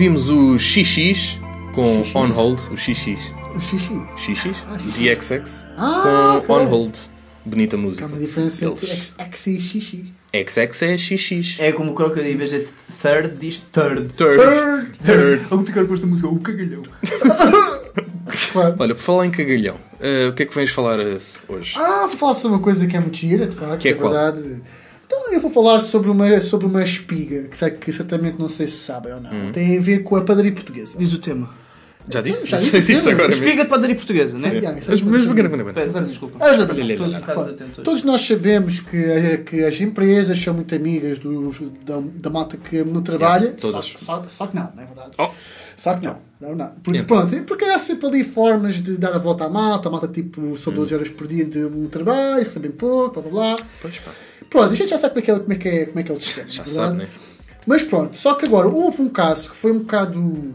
[0.00, 1.38] Ouvimos o XX
[1.74, 3.20] com On Hold, o XX.
[3.54, 4.00] O xixi.
[4.16, 4.56] XX?
[4.96, 6.56] DXX Ah, com ok.
[6.56, 6.96] On Hold.
[7.44, 8.06] Bonita Há música.
[8.06, 10.14] uma diferença entre Eles- X, X e xixi.
[10.32, 11.56] XX é XX.
[11.60, 12.60] É como o Crocodile, em vez de
[13.02, 14.08] third, diz third.
[14.14, 14.92] Third.
[15.04, 15.44] Third.
[15.50, 16.82] Vamos ficar com esta música, o cagalhão.
[18.78, 21.74] Olha, por falar em cagalhão, eh, o que é que vens falar eh, hoje?
[21.76, 24.14] Ah, sobre uma coisa que é muito gira, de facto, Que é é qual?
[25.10, 28.76] Então eu vou falar sobre uma, sobre uma espiga, que, que certamente não sei se
[28.76, 29.32] sabem ou não.
[29.32, 29.50] Hum.
[29.52, 30.96] Tem a ver com a padaria portuguesa.
[30.96, 31.50] Diz o tema.
[32.08, 32.46] Já disse?
[32.46, 33.44] Já disse disse agora mesmo.
[33.44, 34.78] Espiga de padaria portuguesa, não Sim, é?
[34.78, 36.38] isso é Mas, mas, mas, desculpa.
[37.82, 42.82] Todos nós sabemos que, que as empresas são muito amigas dos, da, da malta que
[42.84, 43.46] no trabalho.
[43.46, 43.86] Yeah, todas.
[43.86, 45.10] Só, só, só que não, não é verdade?
[45.18, 45.28] Oh.
[45.76, 46.18] Só que não.
[46.40, 46.70] não, não.
[46.82, 47.26] Porque, Então.
[47.26, 49.88] pronto, porque há sempre ali formas de dar a volta à malta.
[49.88, 53.54] A malta, tipo, são 12 horas por dia de um trabalho, recebem pouco, blá blá
[53.54, 53.56] blá.
[53.82, 54.10] Pois pá,
[54.50, 56.02] Pronto, a gente já sabe como é que é, como é, que é, como é,
[56.02, 56.48] que é o sistema.
[56.48, 56.86] já é verdade?
[56.88, 57.08] sabe, né?
[57.66, 60.54] Mas pronto, só que agora houve um caso que foi um bocado.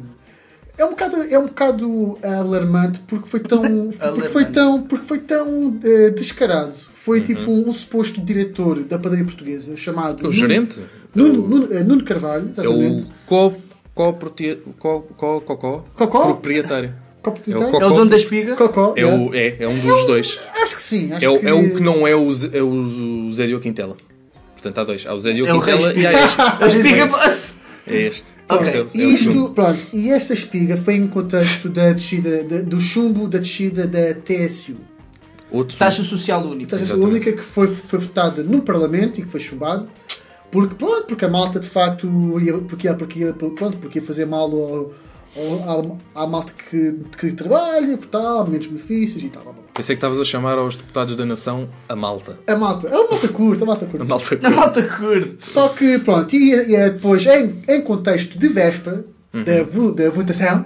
[0.78, 3.62] É um bocado, é um bocado alarmante porque foi tão.
[4.14, 6.76] porque foi tão, porque foi tão eh, descarado.
[6.94, 7.26] Foi Uhum.
[7.26, 10.20] tipo um, suposto diretor da padaria portuguesa chamado.
[10.20, 10.80] O Nuno- gerente?
[11.14, 13.04] Nuno, Nuno, eh, Nuno Carvalho, É exatamente.
[13.04, 13.54] o co,
[13.94, 14.14] co,
[14.78, 16.26] co, co, cocó, Cocó?
[16.26, 16.94] proprietário.
[17.30, 17.82] É o Cocó.
[17.82, 18.56] É o dono da espiga?
[18.56, 20.40] Cocó, É, o, é, é um dos dois.
[20.62, 21.12] Acho que sim.
[21.12, 21.48] Acho É o, que...
[21.48, 23.96] é o que não é o, Zé- é o Zé Diogo Quintela.
[24.54, 25.06] Portanto, há dois.
[25.06, 26.42] Há o Zé Diogo É o Quintela e há este.
[26.64, 27.10] A espiga.
[27.88, 28.26] É este.
[28.50, 32.44] É o- E é o isto, pronto, e esta espiga foi em contexto da descida,
[32.44, 34.76] da- do chumbo da descida da TSU.
[35.52, 36.72] Outro Taxa social única.
[36.72, 37.10] Portanto, a Exatamente.
[37.12, 39.88] única que foi, foi votada no Parlamento e que foi chumbado.
[40.52, 42.08] Porque, pronto, porque a malta de facto
[42.40, 44.94] ia, porque, ia, porque, ia, pronto, porque ia fazer mal ao,
[46.16, 49.44] à, à malta que, que trabalha, por tal, menos benefícios e tal.
[49.44, 49.72] Blá, blá, blá.
[49.74, 52.40] Pensei que estavas a chamar aos deputados da nação a malta.
[52.48, 54.04] A malta, é uma malta curta, a malta curta.
[54.04, 55.36] A malta Na malta curte.
[55.40, 60.10] Só que, pronto, e, e é depois, em, em contexto de véspera da, vo- da
[60.10, 60.66] votação,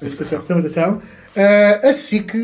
[0.00, 1.00] da votação, da votação
[1.34, 2.34] eh, a, SIC,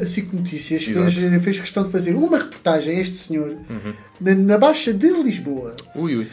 [0.00, 3.54] a SIC Notícias fez, fez questão de fazer uma reportagem a este senhor
[4.18, 6.26] na, na Baixa de Lisboa, Ui, ui.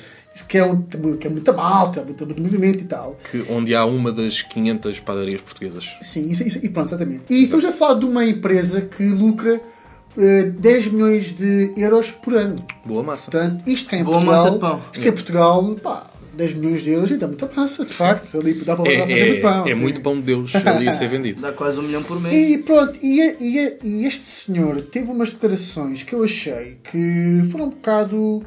[0.44, 3.18] Que é, um, que é muita malta, muito, muito movimento e tal.
[3.32, 5.98] Que, onde há uma das 500 padarias portuguesas.
[6.02, 7.24] Sim, isso, isso- e pronto, exatamente.
[7.30, 9.62] E estamos a falar de uma empresa que lucra
[10.18, 12.56] eh, 10 milhões de euros por ano.
[12.86, 13.30] Boa massa.
[13.32, 14.82] Portanto, isto que é em Boa Portugal, massa de pão.
[14.92, 18.40] Isto que é em Portugal, pá, 10 milhões de euros, então muita massa, de facto.
[18.40, 19.68] Ali dá para É, fazer é, muito pão.
[19.68, 19.80] é sim.
[19.80, 21.42] muito pão de Deus ali a ser vendido.
[21.42, 22.34] Dá quase um milhão por mês.
[22.52, 27.66] E pronto, e, e- e este senhor teve umas declarações que eu achei que foram
[27.66, 28.44] um bocado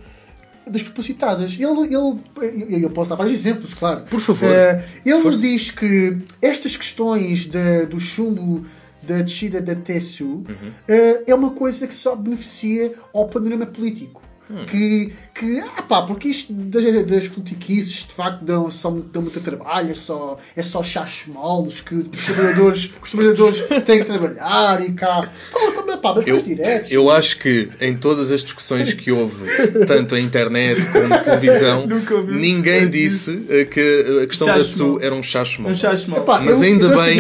[0.71, 1.57] despropositadas.
[1.59, 1.95] Ele,
[2.43, 4.03] ele, eu posso dar vários exemplos, claro.
[4.11, 4.49] Por favor.
[4.51, 5.39] Eh, ele Força.
[5.39, 8.65] diz que estas questões da- do chumbo
[9.03, 10.45] da descida da TSU Uhum.
[10.87, 14.23] eh, é uma coisa que só beneficia ao panorama político.
[14.51, 14.65] Hum.
[14.67, 19.41] Que, que, ah pá, porque isto das, das politiquices de facto dão, só, dão muito
[19.41, 24.83] trabalho, é só, é só chás moles que os trabalhadores, os trabalhadores têm que trabalhar
[24.85, 25.31] e cá.
[25.53, 26.91] Como, como, pá, mas Eu, mais diretos.
[26.91, 29.45] eu acho que em todas as discussões que houve,
[29.87, 31.87] tanto em internet como televisão,
[32.29, 35.71] ninguém disse eh, que a questão da TSU era um chacho mal.
[35.71, 36.07] Um chás.
[36.09, 37.19] Epá, Mas eu- ainda eu bem,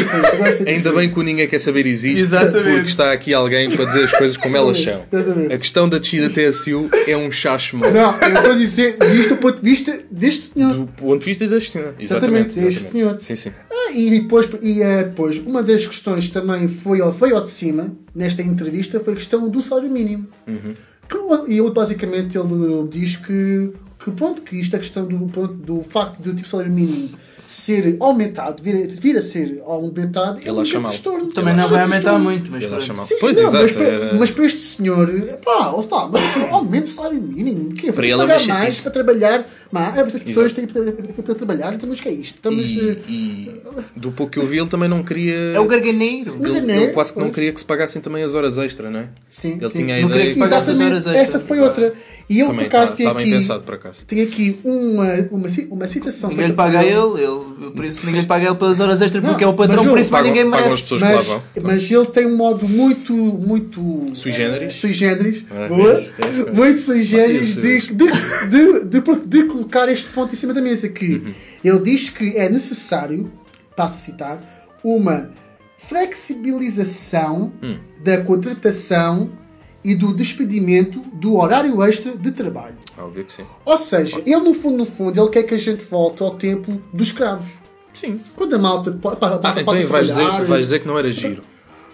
[0.66, 2.62] ainda bem que o Ninguém Quer Saber existe, Exatamente.
[2.70, 5.02] porque está aqui alguém para dizer as coisas como elas são.
[5.12, 5.52] Exatamente.
[5.54, 7.90] A questão da descida TSU é um chacho mal.
[7.90, 10.72] Não, eu estou a dizer isto do ponto de vista deste senhor.
[10.74, 11.94] Do ponto de vista da Cristina.
[11.98, 12.76] Exatamente, Exatamente.
[12.78, 13.20] este senhor.
[13.20, 13.52] Sim, sim.
[13.68, 17.50] Ah, e depois, e, eh, depois, uma das questões também foi, ao- foi ao de
[17.50, 20.28] cima, nesta entrevista, foi a questão do salário mínimo.
[21.08, 21.16] Que,
[21.52, 25.82] e ele, basicamente, ele diz que, que, pronto, que isto é questão do, pronto, do
[25.82, 27.10] facto de o tipo salário mínimo
[27.52, 30.92] ser aumentado, vir, a- vir a ser aumentado, é Ele um acha grande mal.
[30.92, 31.26] transtorno.
[31.32, 32.96] Também Ele não vai um aumentar muito, mas Ele acha pronto.
[32.98, 33.06] mal.
[33.06, 33.64] Sim, Pois, não, exato.
[33.64, 35.10] mas, para, era- mas para este senhor,
[35.44, 35.72] pá,
[36.12, 37.74] mas aumenta o salário mínimo.
[37.74, 40.66] Que é, Para para ele é uma pagar mais para trabalhar, mas as pessoas têm
[40.66, 42.34] para, trabalhar, então mas o que é isto?
[42.36, 43.60] Estamos, E, eh, e
[43.96, 45.34] do pouco que eu vi, ele também não queria.
[45.54, 46.34] É o garganeiro.
[46.40, 49.00] Ele, Garganeiro, ele quase que não queria que se pagassem também as horas extra, não
[49.00, 49.08] é?
[49.28, 49.78] sim, Ele sim.
[49.84, 51.16] tinha a Não ideia que as Exatamente, horas extras.
[51.22, 51.80] essa foi Exato.
[51.82, 51.98] outra.
[52.28, 54.06] E eu, Também por acaso, está- tenho está bem aqui, pensado, por acaso.
[54.06, 56.30] tenho aqui uma, uma, uma citação.
[56.30, 59.22] Ninguém lhe paga por ele, ele, por isso ninguém lhe paga ele pelas horas extras
[59.22, 60.84] Não, porque é o patrão, por isso ninguém merece.
[60.86, 61.42] que Mas, vão.
[61.62, 63.80] mas ele tem um modo muito, muito
[64.14, 64.74] Sui generis?
[64.74, 65.92] eh, sui generis, Ah, boa,
[66.52, 67.94] muito sui generis de, de,
[68.48, 70.88] de, de, de colocar este ponto em cima da mesa.
[70.88, 71.34] Que Uhum.
[71.64, 73.30] ele diz que é necessário,
[73.76, 75.30] passo a citar, uma
[75.88, 77.76] flexibilização Hum.
[78.02, 79.30] da contratação
[79.82, 82.76] e do despedimento do horário extra de trabalho.
[82.98, 83.44] Óbvio que sim.
[83.64, 86.80] Ou seja, ele no fundo, no fundo, ele quer que a gente volte ao tempo
[86.92, 87.48] dos escravos.
[87.94, 88.20] Sim.
[88.36, 88.90] Quando a malta
[89.42, 91.42] Ah, então vais dizer, vais dizer que não era giro.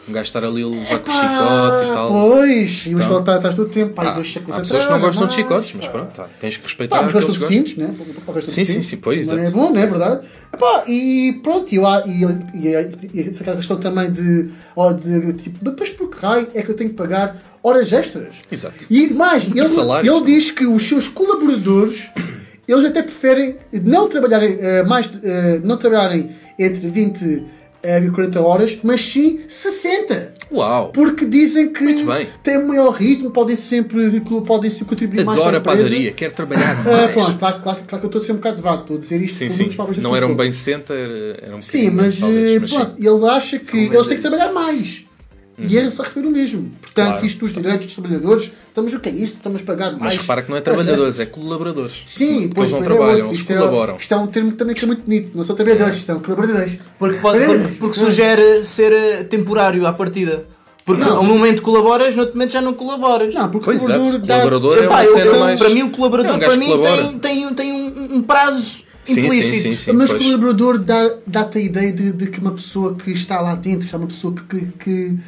[0.09, 2.09] Um gajo estar ali a levar com o chicote e tal.
[2.09, 3.09] Pois, e vamos Então.
[3.09, 3.92] voltar atrás do tempo.
[3.94, 5.92] Pai, Ah, há pessoas que não gostam de chicotes, mas pá.
[5.92, 7.92] pronto, tá, tens que respeitar Pá, mas gostam de cintos, né?
[8.24, 10.26] Pá, Sim, sim, sim, pois, É bom, não é verdade?
[10.54, 12.66] Epá, e pronto, e, eu, e, e,
[13.12, 16.70] e, e aquela questão também de, ó, de tipo, depois por que raio é que
[16.70, 18.36] eu tenho que pagar horas extras?
[18.50, 18.76] Exato.
[18.88, 22.09] E mais, ele, salários ele diz que os seus colaboradores
[22.68, 27.44] eles até preferem não trabalharem eh, mais eh, não trabalharem entre 20
[28.07, 30.34] e 40 horas, mas sim 60.
[30.53, 30.93] Uau!
[30.93, 31.84] Porque dizem que
[32.43, 35.89] têm um maior ritmo, podem sempre, podem sempre contribuir mais Adoro para a empresa.
[35.91, 37.11] padaria, quero trabalhar Ah, mais.
[37.12, 39.22] pronto, claro, claro, claro que eu estou a ser um bocado vago, estou a dizer
[39.22, 39.70] isto Sim, sim.
[39.76, 42.76] Não assim era um bem center, era um Sim, mas, eh, mas sim.
[42.76, 45.05] pronto, ele acha que eles têm que trabalhar mais.
[45.59, 46.70] E é só receber o mesmo.
[46.82, 47.26] Portanto, Claro.
[47.26, 49.34] isto dos direitos dos trabalhadores, estamos o que é isso?
[49.36, 50.02] Estamos a pagar mais.
[50.02, 52.02] Mas repara que não é trabalhadores, é colaboradores.
[52.04, 53.96] Sim, Eles pois não é trabalham, eles isto é, colaboram.
[53.98, 55.30] isto é um termo também que é muito bonito.
[55.34, 56.78] Não são trabalhadores, são colaboradores.
[56.98, 60.44] Porque, pode, porque, porque sugere ser eh, temporário à partida.
[60.84, 61.20] Porque Não.
[61.20, 63.34] um momento colaboras, no outro momento já não colaboras.
[63.34, 64.40] Não, porque Pois, o colaborador dá.
[64.42, 65.59] Colaborador é uma cena mais...
[65.59, 66.96] Para mim, o colaborador É um para que mim colabora.
[67.02, 68.61] tem, tem, um- tem um, um prazo
[69.04, 69.57] Sim, sim, implícito.
[69.62, 69.92] sim, sim.
[69.92, 73.54] mas o colaborador dá- dá-te a ideia de, de que uma pessoa que está lá
[73.57, 75.18] dentro, que está uma pessoa que, que, que,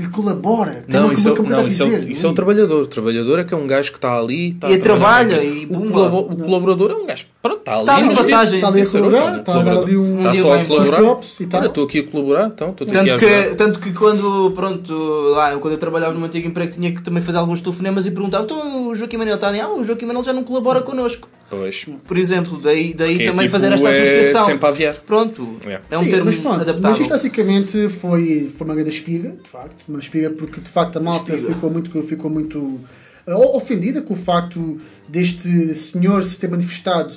[0.00, 0.84] que colabora.
[0.88, 2.82] Tem Não, uma isso, é, coisa não isso, é, dizer, isso é o não trabalhador.
[2.82, 5.44] O trabalhador é que é um gajo que está ali está E a trabalhar trabalha,
[5.44, 5.90] e o, bumba.
[5.92, 7.80] colabo- o colaborador é um gajo Pronto, está ali.
[7.82, 8.54] Está ali passagem.
[8.58, 11.00] Está ali a colaborar, está a dar ali um, Está só a colaborar.
[11.00, 11.56] e.
[11.56, 14.94] Olha, estou aqui a colaborar, então estou aqui a Tanto que, tanto que quando, pronto,
[15.34, 18.10] lá, quando eu trabalhava no meu antigo emprego tinha que também fazer alguns telefonemas e
[18.10, 21.28] perguntava então o Joaquim Manel está ali, ah, o Joaquim Manel já não colabora connosco.
[21.50, 21.84] Pois.
[22.06, 24.46] Por exemplo, daí, daí é também tipo, fazer esta é associação.
[24.46, 24.94] sempre a aviar.
[25.04, 25.80] Pronto, É.
[25.90, 26.90] é um Sim, termo mas pronto, adaptável.
[26.90, 29.84] Mas isto basicamente foi, foi uma grande espiga, de facto.
[29.88, 31.54] Uma espiga porque de facto a malta Espiga.
[31.54, 32.80] ficou muito, ficou muito
[33.26, 34.78] eh, ofendida com o facto
[35.08, 37.12] deste senhor se ter manifestado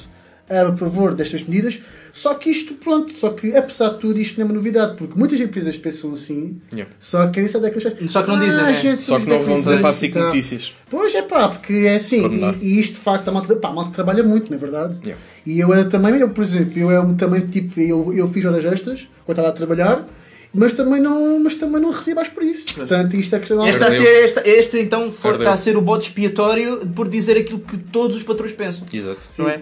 [0.62, 1.80] a favor destas medidas.
[2.12, 5.18] Só que isto, pronto, só que apesar de tudo, isto não é uma novidade, porque
[5.18, 6.92] muitas empresas pensam assim, Yeah.
[7.00, 8.74] só querem saber daquelas Só que não dizem, ah, né?
[8.74, 10.74] gente, Só que não vão dizer para a SIC Notícias.
[10.90, 12.28] Pois é pá, porque é assim,
[12.62, 14.98] e, e isto de facto a malta, pá, a malta trabalha muito, na verdade.
[15.04, 15.22] Yeah.
[15.46, 18.46] E eu eh, também, eu, por exemplo, eu é um, também tipo, eu, eu fiz
[18.46, 20.08] horas extras quando estava a trabalhar,
[20.54, 22.76] mas também não, mas também não recebi mais por isso.
[22.76, 25.40] Portanto, isto é questão Este, a ser, este, este então Perdeu.
[25.42, 28.86] está a ser o bode expiatório por dizer aquilo que todos os patrões pensam.
[28.94, 29.20] Exato.
[29.38, 29.62] Não é?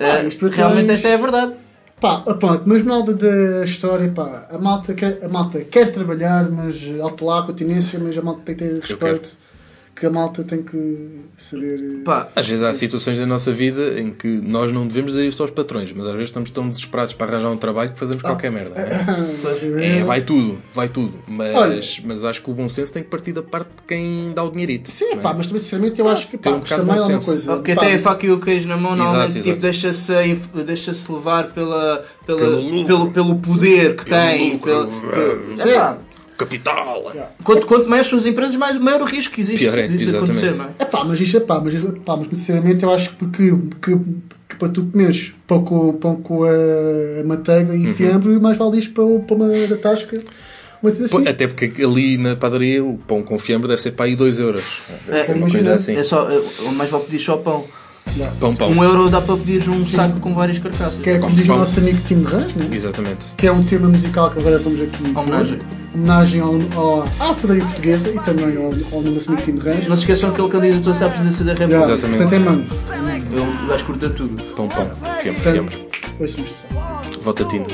[0.00, 1.54] Ah, realmente esta é a verdade.
[2.00, 6.48] Pá, pronto, mas no final da história, pá, a malta, quer, a malta quer trabalhar,
[6.48, 9.36] mas alto lá, continência, mas a malta tem que ter respeito,
[9.98, 12.02] que a malta tem que saber...
[12.04, 15.42] Pá, Às vezes há situações da nossa vida em que nós não devemos dizer isto
[15.42, 18.52] aos patrões, mas às vezes estamos tão desesperados para arranjar um trabalho que fazemos qualquer
[18.52, 18.74] merda.
[18.76, 19.98] não é?
[19.98, 21.14] É, vai tudo, vai tudo.
[21.26, 21.80] Mas, Olha.
[22.04, 24.50] mas acho que o bom senso tem que partir da parte de quem dá o
[24.50, 24.90] dinheirito.
[24.90, 25.16] Sim, é?
[25.16, 27.60] pá, mas também sinceramente eu acho que Tem pá, um de também é uma coisa.
[27.62, 30.12] que pá, tem a faca e o queijo na mão, normalmente tipo, deixa-se
[30.64, 34.52] deixa levar pela, pela, Pelo pelo, pelo poder que Pelo tem.
[34.52, 34.88] lucro,
[35.56, 36.07] pela- é.
[36.38, 37.12] É Capital!
[37.42, 39.88] quanto, quanto mais são as empresas, mais o maior o risco que existe Pior é,
[39.88, 40.30] disso exatamente.
[40.30, 40.68] acontecer, não é?
[40.78, 41.74] É pá, mas isto é pá, mas,
[42.04, 43.50] pá, mas sinceramente eu acho que, que,
[43.82, 43.98] que,
[44.48, 47.90] que para tu comeres pão com, pão com a, manteiga Uhum.
[47.90, 50.20] e fiambre, mais vale isto para, para uma tasca.
[50.80, 54.06] Mas Pô, assim, Até porque ali na padaria o pão com fiambre deve ser para
[54.06, 54.62] aí 2 euros.
[55.08, 55.94] É, uma coisa assim.
[55.94, 56.40] É só, é,
[56.72, 57.66] mais vale pedir só pão.
[58.40, 58.70] Pão, pão.
[58.70, 61.00] Um euro dá para pedir um saco com várias carcaças.
[61.02, 62.68] que é como diz o nosso amigo Tim de Rãs, né?
[62.72, 63.34] Exatamente.
[63.36, 65.02] que é um tema musical que agora vamos aqui.
[65.16, 65.58] Homenagem.
[65.94, 69.86] Homenagem ao, ao, à padaria portuguesa e também ao, ao nosso amigo Tim de Rãs.
[69.88, 72.06] Não se esqueçam que ele candidatou-se à presidência da Yeah, República.
[72.06, 72.22] Exatamente.
[72.22, 73.58] Portanto, é mano.
[73.60, 74.42] Ele gajo curta tudo.
[74.54, 74.90] Pão, pão.
[75.20, 75.88] Fiambre, Portanto, fiambre.
[76.20, 77.20] ouçam isto só.
[77.20, 77.66] Vota Tino.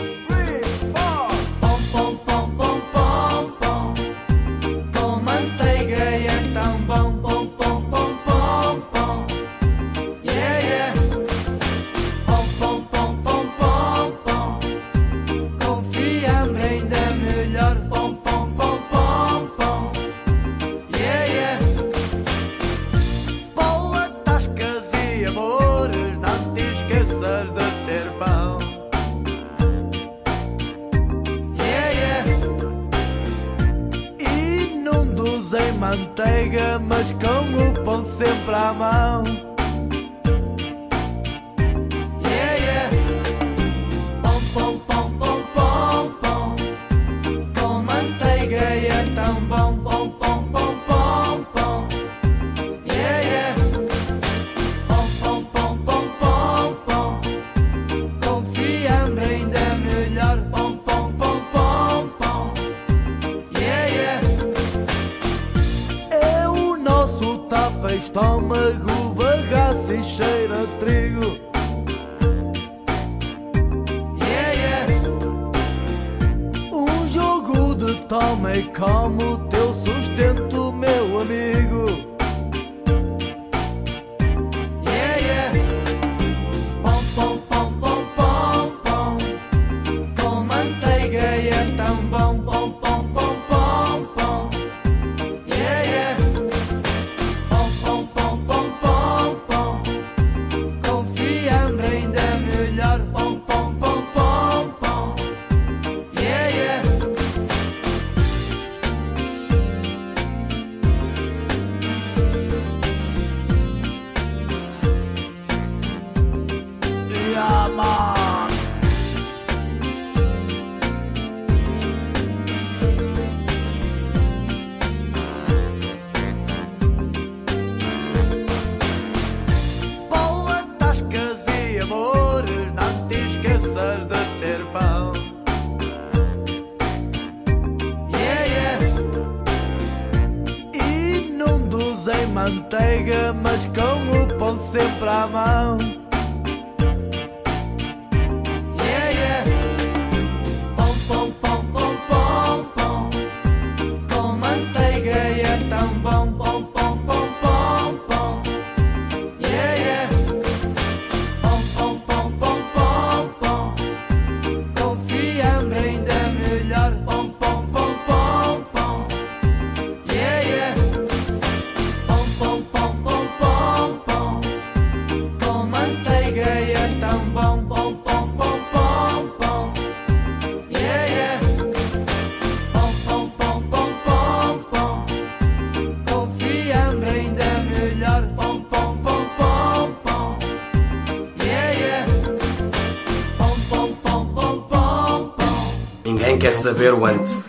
[196.64, 197.43] Saber o ante.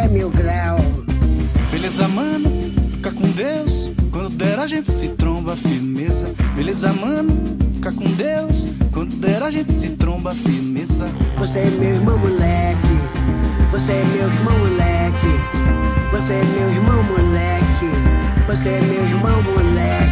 [0.00, 0.78] É mil grau.
[1.70, 2.50] Beleza, mano,
[2.92, 3.92] fica com Deus.
[4.10, 6.34] Quando der a gente se tromba firmeza.
[6.56, 7.32] Beleza, mano,
[7.74, 8.66] fica com Deus.
[8.92, 11.06] Quando der a gente se tromba firmeza.
[11.38, 12.96] Você é meu irmão moleque.
[13.72, 15.32] Você é meu irmão moleque.
[16.12, 17.90] Você é meu irmão moleque.
[18.46, 20.09] Você é meu irmão moleque.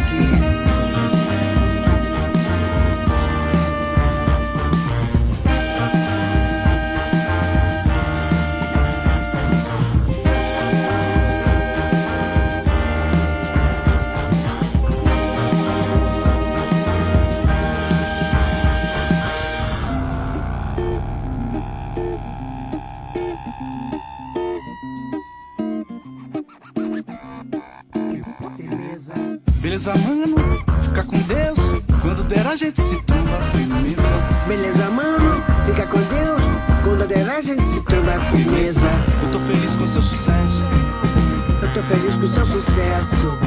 [41.89, 43.39] Feliz com seu sucesso.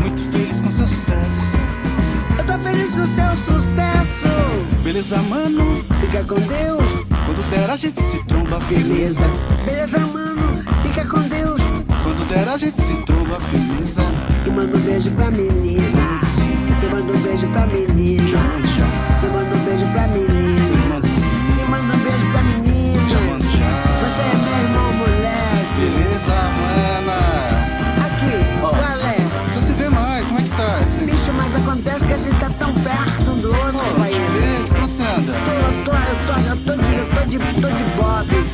[0.00, 1.42] Muito feliz com seu sucesso.
[2.38, 4.82] Eu tô feliz com seu sucesso.
[4.82, 6.84] Beleza, mano, Fica com Deus.
[7.26, 9.24] quando der a gente se tromba firmeza.
[9.66, 10.64] Beleza, mano?
[10.82, 11.60] Fica com Deus.
[12.02, 14.02] Quando der a gente se tromba firmeza.
[14.46, 16.20] E manda um beijo pra menina.
[16.82, 18.22] E manda um beijo pra menina.
[18.22, 20.51] E manda um beijo pra menina.
[36.34, 38.51] Eu tô, de, tô de, tô de.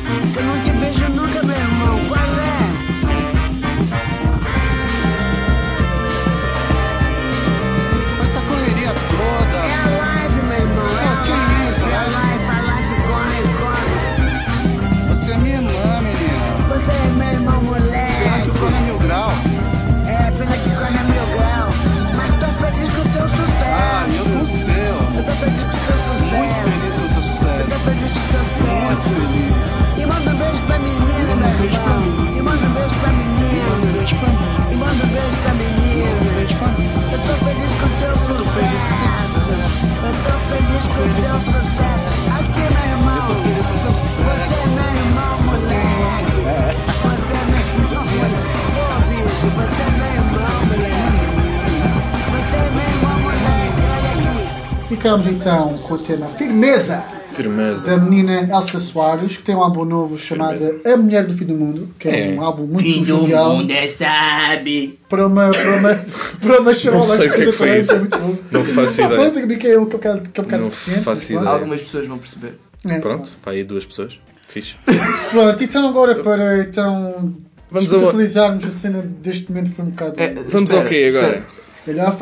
[55.19, 57.03] Ficamos então com o tema Firmeza
[57.33, 57.87] Firmeza.
[57.87, 61.55] da menina Elsa Soares, que tem um álbum novo chamado A Mulher do Fim do
[61.55, 62.39] Mundo, que é, É.
[62.39, 64.97] um álbum muito jovial é sabe.
[65.09, 65.95] para uma, para uma,
[66.41, 67.91] para uma charola sei o que é que foi isso.
[67.91, 68.35] é bom.
[68.51, 69.31] Não faço ideia.
[69.31, 70.71] pronto, que é um que bocado que é um bocado Não
[71.03, 71.49] faço ideia.
[71.49, 72.53] Algumas pessoas vão perceber.
[72.87, 74.17] É, Pronto, para aí duas pessoas.
[74.47, 74.75] Fixe.
[75.31, 77.33] Pronto, então agora para então
[77.69, 80.13] Vamos utilizarmos a cena deste momento foi um bocado.
[80.17, 81.27] É, Vamos ao quê agora?
[81.33, 81.58] Galhofa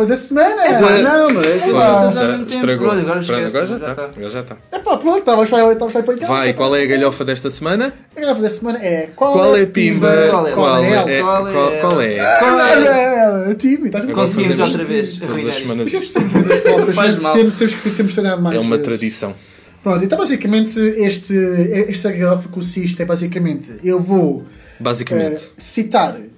[0.05, 0.61] da semana!
[0.63, 2.11] Ah, não, mas É, vocês pá.
[2.13, 2.91] já não estragou.
[2.91, 3.95] agora Pronto, esquece, agora já já está.
[3.95, 4.03] tá.
[4.15, 4.57] Agora já está.
[4.71, 5.49] É pá, pronto, estavas
[5.93, 6.27] vai para cá.
[6.27, 7.93] Vai, qual é a galhofa desta semana?
[8.15, 10.27] A galhofa da semana é qual, Qual é pimba?
[10.29, 10.51] Qual é?
[10.51, 10.89] Qual é?
[10.93, 11.21] Qual é?
[11.21, 11.79] Qual é?
[11.81, 12.17] Qual é?
[13.47, 17.33] É, é, time, estás Agora Conseguimos outra vez Todas as semanas é Faz mal.
[17.33, 18.55] Temos, que- olhar mais.
[18.55, 19.33] É uma tradição.
[19.83, 21.33] Pronto, então basicamente este,
[21.87, 24.43] esta galhofa consiste é basicamente eu vou
[24.79, 25.51] Basicamente.
[26.15, 26.31] eh,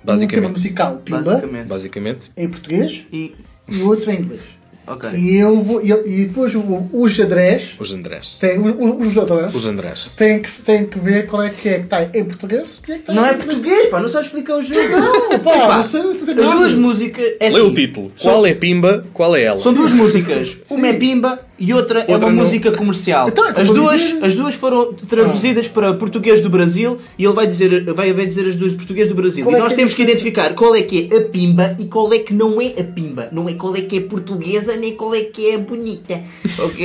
[0.00, 0.52] citar um tema Basicamente.
[0.52, 1.66] musical Pimba Basicamente.
[1.66, 2.30] Basicamente.
[2.36, 3.34] em português E.
[3.68, 4.40] e o outro em inglês.
[4.86, 5.08] Ok.
[5.16, 8.36] E, eu vou, e, e depois o- os Andrés Os Andrés.
[8.40, 10.12] têm, os, os Andrés Os Andrés.
[10.16, 12.94] têm que, têm que ver qual é que é que está em português e é
[12.96, 14.80] que está Não em é português, pá, não sabes explicar o jogo.
[14.88, 17.24] Não, pá, Epá, não sei fazer As duas músicas.
[17.38, 18.12] É Lê o assim, título.
[18.20, 19.06] Qual é Pimba?
[19.12, 19.60] Qual é ela?
[19.60, 20.58] São duas músicas.
[20.70, 22.42] Uma é Pimba e outra, é Outra uma não.
[22.44, 23.28] música comercial.
[23.28, 27.34] Então, é as, duas, dizer- as duas foram traduzidas para português do Brasil e ele
[27.34, 29.44] vai dizer, vai, vai dizer as duas de português do Brasil.
[29.44, 31.20] Qual e é nós que é a temos que identificar qual é que é a
[31.20, 33.28] pimba e qual é que não é a pimba.
[33.30, 36.22] Não é qual é que é portuguesa nem qual é que é bonita.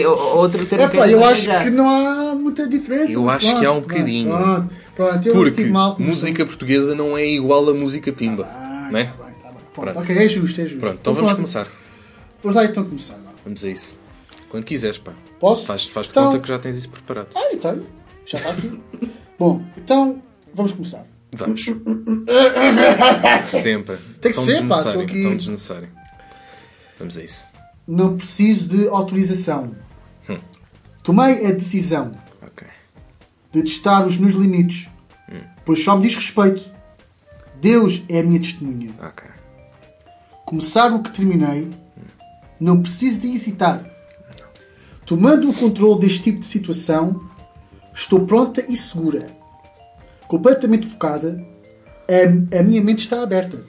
[0.06, 1.64] Ou outro termo É que pá, é eu acho arranjar.
[1.64, 3.14] que não há muita diferença.
[3.14, 4.30] Eu acho que há um pronto, bocadinho.
[4.30, 5.96] Pronto, pronto, Porque mal.
[5.98, 8.46] música portuguesa não é igual a música pimba.
[8.52, 9.06] Ah, não é?
[9.06, 9.58] tá bem, tá bem.
[9.74, 10.00] Pronto, Pronto.
[10.00, 10.80] Ok, é justo, é justo.
[10.80, 11.38] Pronto, então vamos pronto.
[11.38, 11.68] começar.
[12.44, 13.16] Vamos lá então começar.
[13.46, 13.96] Vamos a isso.
[14.50, 15.12] Quando quiseres, pá.
[15.40, 15.66] Posso?
[15.66, 17.28] Faz, faz Então- conta que já tens isso preparado.
[17.36, 17.84] Ah, então,
[18.26, 18.80] já está aqui.
[19.38, 20.22] Bom, então
[20.54, 21.06] vamos começar.
[21.36, 21.66] Vamos.
[23.44, 23.98] Sempre.
[24.22, 25.90] Tem que Tão ser, pá, estou aqui- Tão desnecessário.
[26.98, 27.46] Vamos a isso.
[27.88, 29.76] Não preciso de autorização.
[30.30, 30.38] Hum.
[31.04, 32.66] Tomei a decisão Ok.
[33.52, 34.88] de testar os meus limites,
[35.66, 36.64] pois só me diz respeito.
[37.60, 38.92] Deus é a minha testemunha.
[39.02, 39.28] Ok.
[40.46, 41.70] Começar o que terminei,
[42.60, 43.84] não preciso de hesitar.
[45.06, 47.30] Tomando o controle deste tipo de situação,
[47.94, 49.28] estou pronta e segura.
[50.28, 51.40] Completamente focada,
[52.10, 53.64] a, a minha mente está aberta.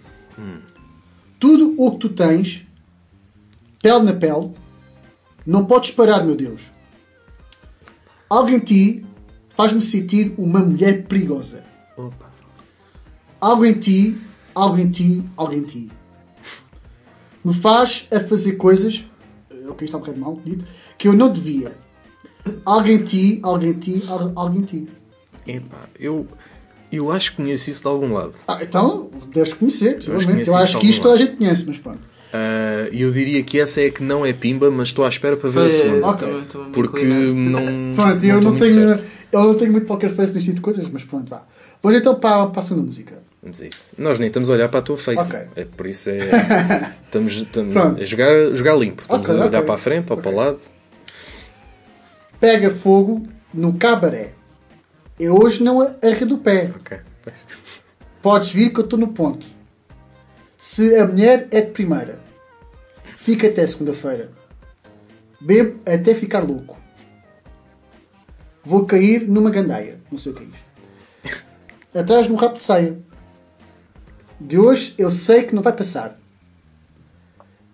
[1.38, 2.66] Tudo o que tu tens,
[3.82, 4.52] pele na pele,
[5.46, 6.72] não podes parar, meu Deus.
[8.28, 9.04] Algo em ti
[9.50, 11.62] faz-me sentir uma mulher perigosa.
[11.96, 12.30] Opa.
[13.40, 14.18] Algo em ti,
[14.54, 15.90] algo em ti, algo em ti.
[17.44, 19.04] Me faz a fazer coisas,
[19.50, 20.64] eh, ok, está um bocado mal dito,
[20.98, 21.72] que eu não devia.
[22.64, 24.02] Algo em ti, algo em ti,
[24.54, 24.88] em ti.
[25.46, 26.26] Epá, eu,
[26.92, 28.34] eu acho que conheço isso de algum lado.
[28.46, 30.32] Ah, então, deves conhecer, possivelmente.
[30.32, 32.00] Eu isso acho que isto toda a gente conhece, mas pronto.
[32.92, 35.36] E eu diria que essa é a que não é pimba, mas estou à espera
[35.36, 36.06] para ver a Foi- segunda.
[36.06, 36.28] Ok.
[36.28, 37.02] também- também me Porque
[37.34, 37.94] não.
[37.96, 39.04] Pronto, eu não, tenho, certo.
[39.32, 41.42] eu não tenho muito poker face neste tipo de coisas, mas pronto, vá.
[41.82, 43.18] Vamos então para, para a segunda música.
[43.42, 43.92] Vamos a isso.
[43.96, 45.20] Nós nem estamos a olhar para a tua face.
[45.36, 45.40] Ok.
[45.56, 46.18] É por isso é.
[47.06, 48.00] Estamos, estamos Pronto.
[48.02, 49.02] a jogar, jogar limpo.
[49.02, 50.60] Estamos Ok, a olhar para a frente ou para o lado.
[52.40, 54.32] Pega fogo no cabaré.
[55.18, 56.72] Eu hoje não arredo o pé.
[56.78, 56.98] Ok.
[58.20, 59.46] Podes vir que eu estou no ponto.
[60.58, 62.18] Se a mulher é de primeira,
[63.16, 64.30] fica até segunda-feira.
[65.40, 66.76] Bebo até ficar louco.
[68.64, 70.00] Vou cair numa gandaia.
[70.10, 71.44] Não sei o que é isto.
[71.98, 72.98] Atrás de um rabo de saia.
[74.40, 76.18] De hoje eu sei que não vai passar.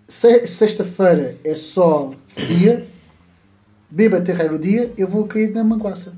[0.07, 2.87] Se- Sexta-feira é só dia.
[3.95, 4.91] Bebo até raio o dia.
[4.97, 6.13] Eu vou cair na manguaça.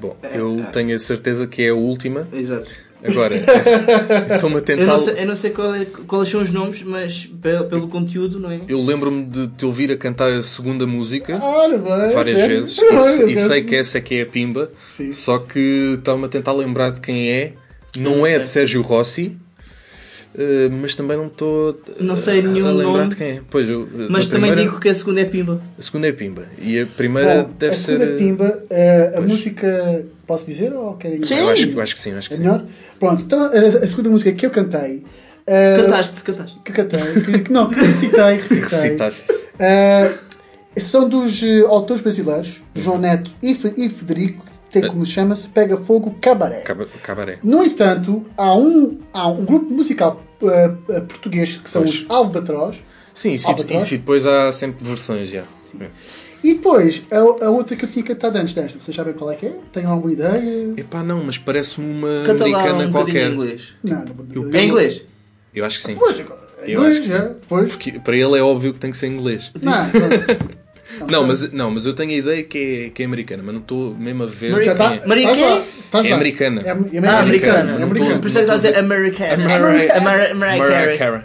[0.00, 2.26] Bom, eu tenho a certeza que é a última.
[2.32, 2.68] Exato.
[3.04, 3.36] Agora,
[4.34, 4.84] estou-me a Eu tentar.
[4.86, 8.40] não sei, eu não sei qual é- quais são os nomes, mas pelo, pelo conteúdo,
[8.40, 8.62] não é?
[8.66, 12.60] Eu lembro-me de te ouvir a cantar a segunda música Ora, bem, várias sério?
[12.62, 15.12] vezes Olha, e, e sei que essa é que é a Pimba, Sim.
[15.12, 17.52] só que estava-me a tentar lembrar de quem é.
[17.96, 19.36] Não é de Sérgio Rossi,
[20.38, 23.08] eh, mas também não estou Não sei a- nenhum a lembrar nome.
[23.10, 23.40] de quem é.
[23.50, 25.60] Pois, eu, Mas na também primeira- digo que a segunda é pimba.
[25.78, 27.98] A segunda é Pimba e a primeira Bom, deve a ser.
[27.98, 30.04] segunda pimba, eh, a música.
[30.26, 31.36] Posso dizer ou querem Sim.
[31.36, 32.42] Eu acho, eu acho que sim, acho que É sim.
[32.42, 32.64] melhor?
[32.98, 35.04] Pronto, então a, a segunda música que eu cantei.
[35.46, 36.58] eh, Cantaste, cantaste.
[36.64, 37.00] Que cantei.
[37.24, 38.34] Que, que não, que recitei.
[38.42, 38.60] recitei
[38.90, 39.24] Recitaste.
[39.60, 40.12] eh,
[40.78, 44.44] são dos eh, autores brasileiros, João Neto e, e Federico,
[44.80, 46.60] tem como chama-se Pega Fogo Cabaré.
[46.60, 47.38] Caba- Cabaré.
[47.42, 50.68] No entanto, há um, há um grupo musical eh,
[51.08, 52.00] português que são Pois.
[52.02, 52.82] os Albatroz.
[53.14, 53.90] Sim, isso, Albatroz.
[53.92, 55.42] e depois há sempre versões já.
[56.44, 57.16] E depois, a,
[57.46, 58.78] a outra que eu tinha cantado antes desta.
[58.78, 59.56] Vocês sabem qual é que é?
[59.72, 60.74] Tenham alguma ideia?
[60.76, 63.30] Epá, não, mas parece-me uma Canta lá americana um qualquer.
[63.30, 63.74] em inglês.
[63.82, 64.54] Não, não, Eu não.
[64.58, 65.02] É em inglês?
[65.54, 65.94] Eu acho que sim.
[65.96, 67.70] Pois, Eu acho que inglês, é, pois.
[67.70, 69.50] Porque para ele é óbvio que tem que ser inglês.
[69.60, 70.56] Não, não.
[71.10, 73.60] Não, mas, não, mas eu tenho a ideia que é, que é americana, mas não
[73.60, 74.56] estou mesmo a ver.
[74.58, 74.94] Está.
[74.94, 74.98] é.
[74.98, 76.60] É americana.
[76.62, 77.72] É, é Ah, americana.
[77.72, 78.18] É Não americana.
[78.18, 79.44] Por isso é que estás a dizer americana.
[79.56, 81.20] Ameri- Ameri- Mariah Carey.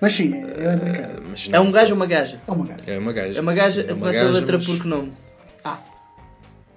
[0.00, 1.10] Mas sim, é americana.
[1.18, 1.64] Ah, É não.
[1.66, 2.40] um gajo ou uma gaja?
[2.46, 2.82] É uma gaja.
[2.86, 3.38] É uma gaja.
[3.38, 5.12] É uma gaja, É uma começa a letra mas- por que nome?
[5.64, 5.78] Ah.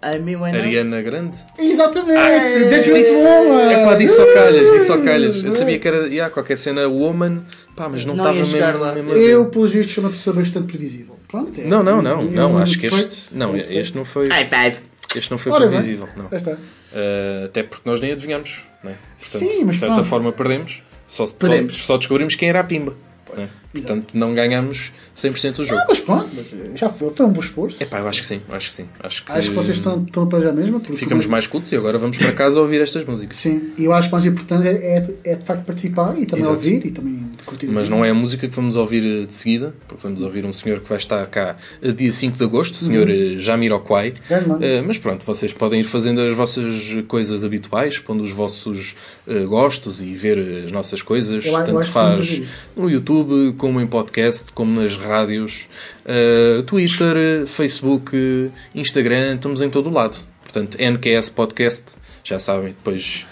[0.04, 0.36] Amy?
[0.36, 1.38] Ariana Grande?
[1.60, 2.18] Exatamente!
[2.18, 3.72] Ai, Dangerous disse- Woman!
[3.72, 5.44] É pá, disse só calhas, disse só calhas.
[5.44, 7.42] Eu sabia que era yeah, qualquer cena woman,
[7.76, 8.94] pá, mas não Não estava mesmo, lá.
[8.96, 9.12] mesmo.
[9.14, 11.16] Eu, pelos vistos, sou uma pessoa bastante previsível.
[11.32, 11.64] Pronto, é.
[11.64, 13.36] Não, não, não, É não, um acho que este.
[13.36, 14.28] Não, este não foi.
[14.28, 14.78] High five.
[15.16, 16.26] Este não foi Ora previsível, não.
[16.26, 18.96] Uh, até porque nós nem adivinhamos, não é?
[19.20, 20.10] Portanto, Sim, mas de certa pronto.
[20.10, 20.82] forma perdemos.
[21.08, 21.76] Só, só, Perdemos.
[21.76, 22.96] só descobrimos quem era a Pimba.
[23.36, 23.78] não é?
[23.82, 25.80] Portanto, não ganhamos 100% do jogo.
[25.82, 27.82] Ah, mas pronto, mas já foi, foi um bom esforço.
[27.82, 28.86] Epá, eu acho que sim, eu acho que sim.
[29.00, 30.80] Acho que, Acho que vocês estão, estão para já mesmo.
[30.82, 33.38] ficamos mais cultos e agora vamos para casa ouvir estas músicas.
[33.38, 36.26] Sim, e eu acho que o mais importante é, é, é de facto participar e
[36.26, 36.58] também Exato.
[36.58, 37.68] ouvir e também curtir.
[37.68, 40.52] Mas não é a música que vamos ouvir eh, de seguida, porque vamos ouvir um
[40.54, 43.36] senhor que vai estar cá eh, dia 5 de agosto, o senhor Uhum.
[43.38, 44.14] eh, Jamiroquai.
[44.30, 44.58] Mano.
[44.62, 48.96] Eh, mas pronto, vocês podem ir fazendo as vossas coisas habituais, pondo os vossos
[49.28, 52.42] eh, gostos e ver as nossas coisas, Eu a- eu tanto vamos faz
[52.76, 55.70] no YouTube como em podcast, como nas rádios,
[56.04, 60.18] uh, Twitter, uh, Facebook, uh, Instagram, estamos em todo o lado.
[60.42, 63.26] Portanto, NQS Podcast, já sabem, depois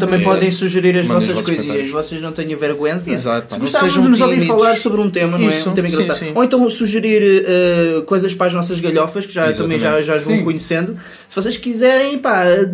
[0.00, 0.24] Também É.
[0.24, 2.94] podem sugerir as vossas coisinhas, vocês não tenham vergonha.
[3.06, 5.50] Exato, Se gostavam de nos ouvir falar sobre um tema, não é?
[5.50, 6.18] Isso, Um tema sim, engraçado.
[6.18, 6.32] sim.
[6.34, 10.04] Ou então sugerir eh, coisas para as nossas galhofas, que já, também já, Exatamente.
[10.06, 10.44] já as vão Sim.
[10.44, 10.96] conhecendo.
[11.28, 12.68] Se vocês quiserem, pá, a-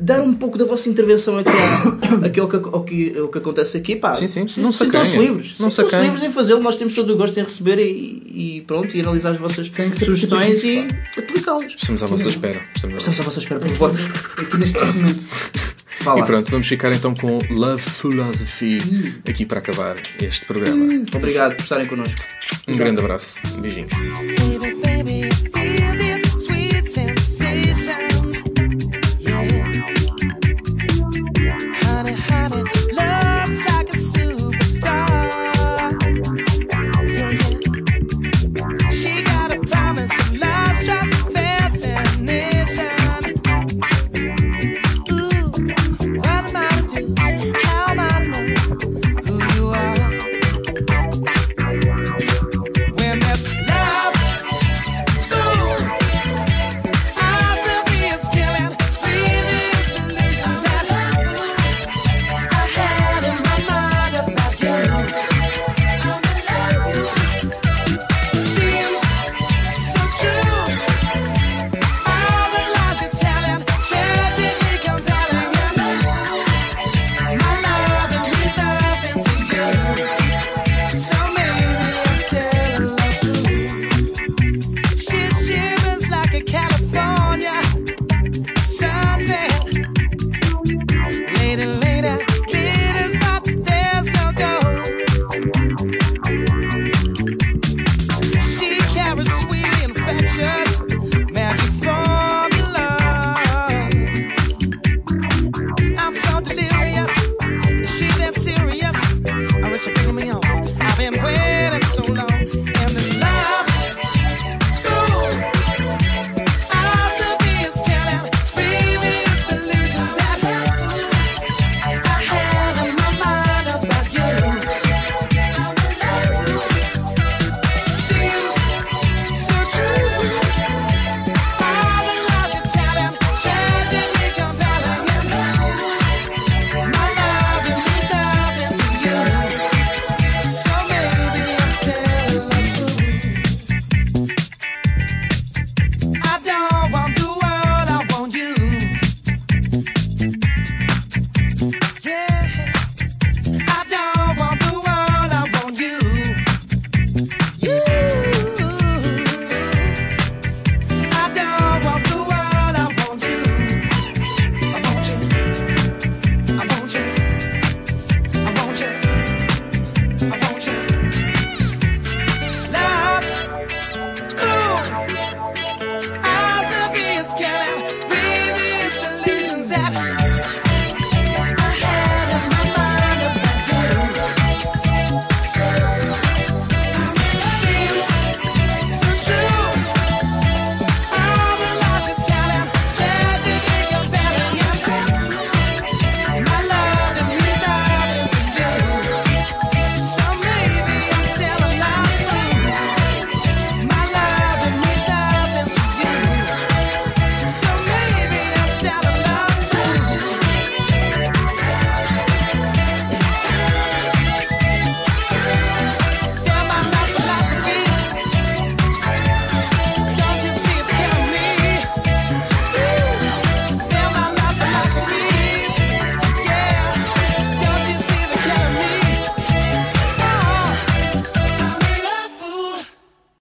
[0.00, 1.50] dar um pouco da vossa intervenção aqui,
[2.24, 4.14] aqui ao, que, ao, que, ao que acontece aqui, pá.
[4.14, 4.46] Sim, sim.
[4.48, 5.56] se- Não Sintam-se livres.
[5.58, 6.62] Não Sintam-se livres em fazê-lo.
[6.62, 9.70] Nós temos todo o gosto em receber e, e pronto, e analisar as vossas
[10.04, 10.86] sugestões e
[11.18, 11.74] aplicá-las.
[11.76, 12.60] estamos à vossa espera.
[12.74, 13.60] Estamos à vossa espera.
[13.64, 15.26] Aqui neste procedimento.
[16.02, 16.20] Vá lá.
[16.20, 18.78] E pronto, vamos ficar então com Love Philosophy
[19.28, 21.04] aqui para acabar este programa.
[21.14, 22.22] Obrigado por estarem connosco.
[22.66, 23.40] Um grande abraço.
[23.60, 23.90] Beijinhos.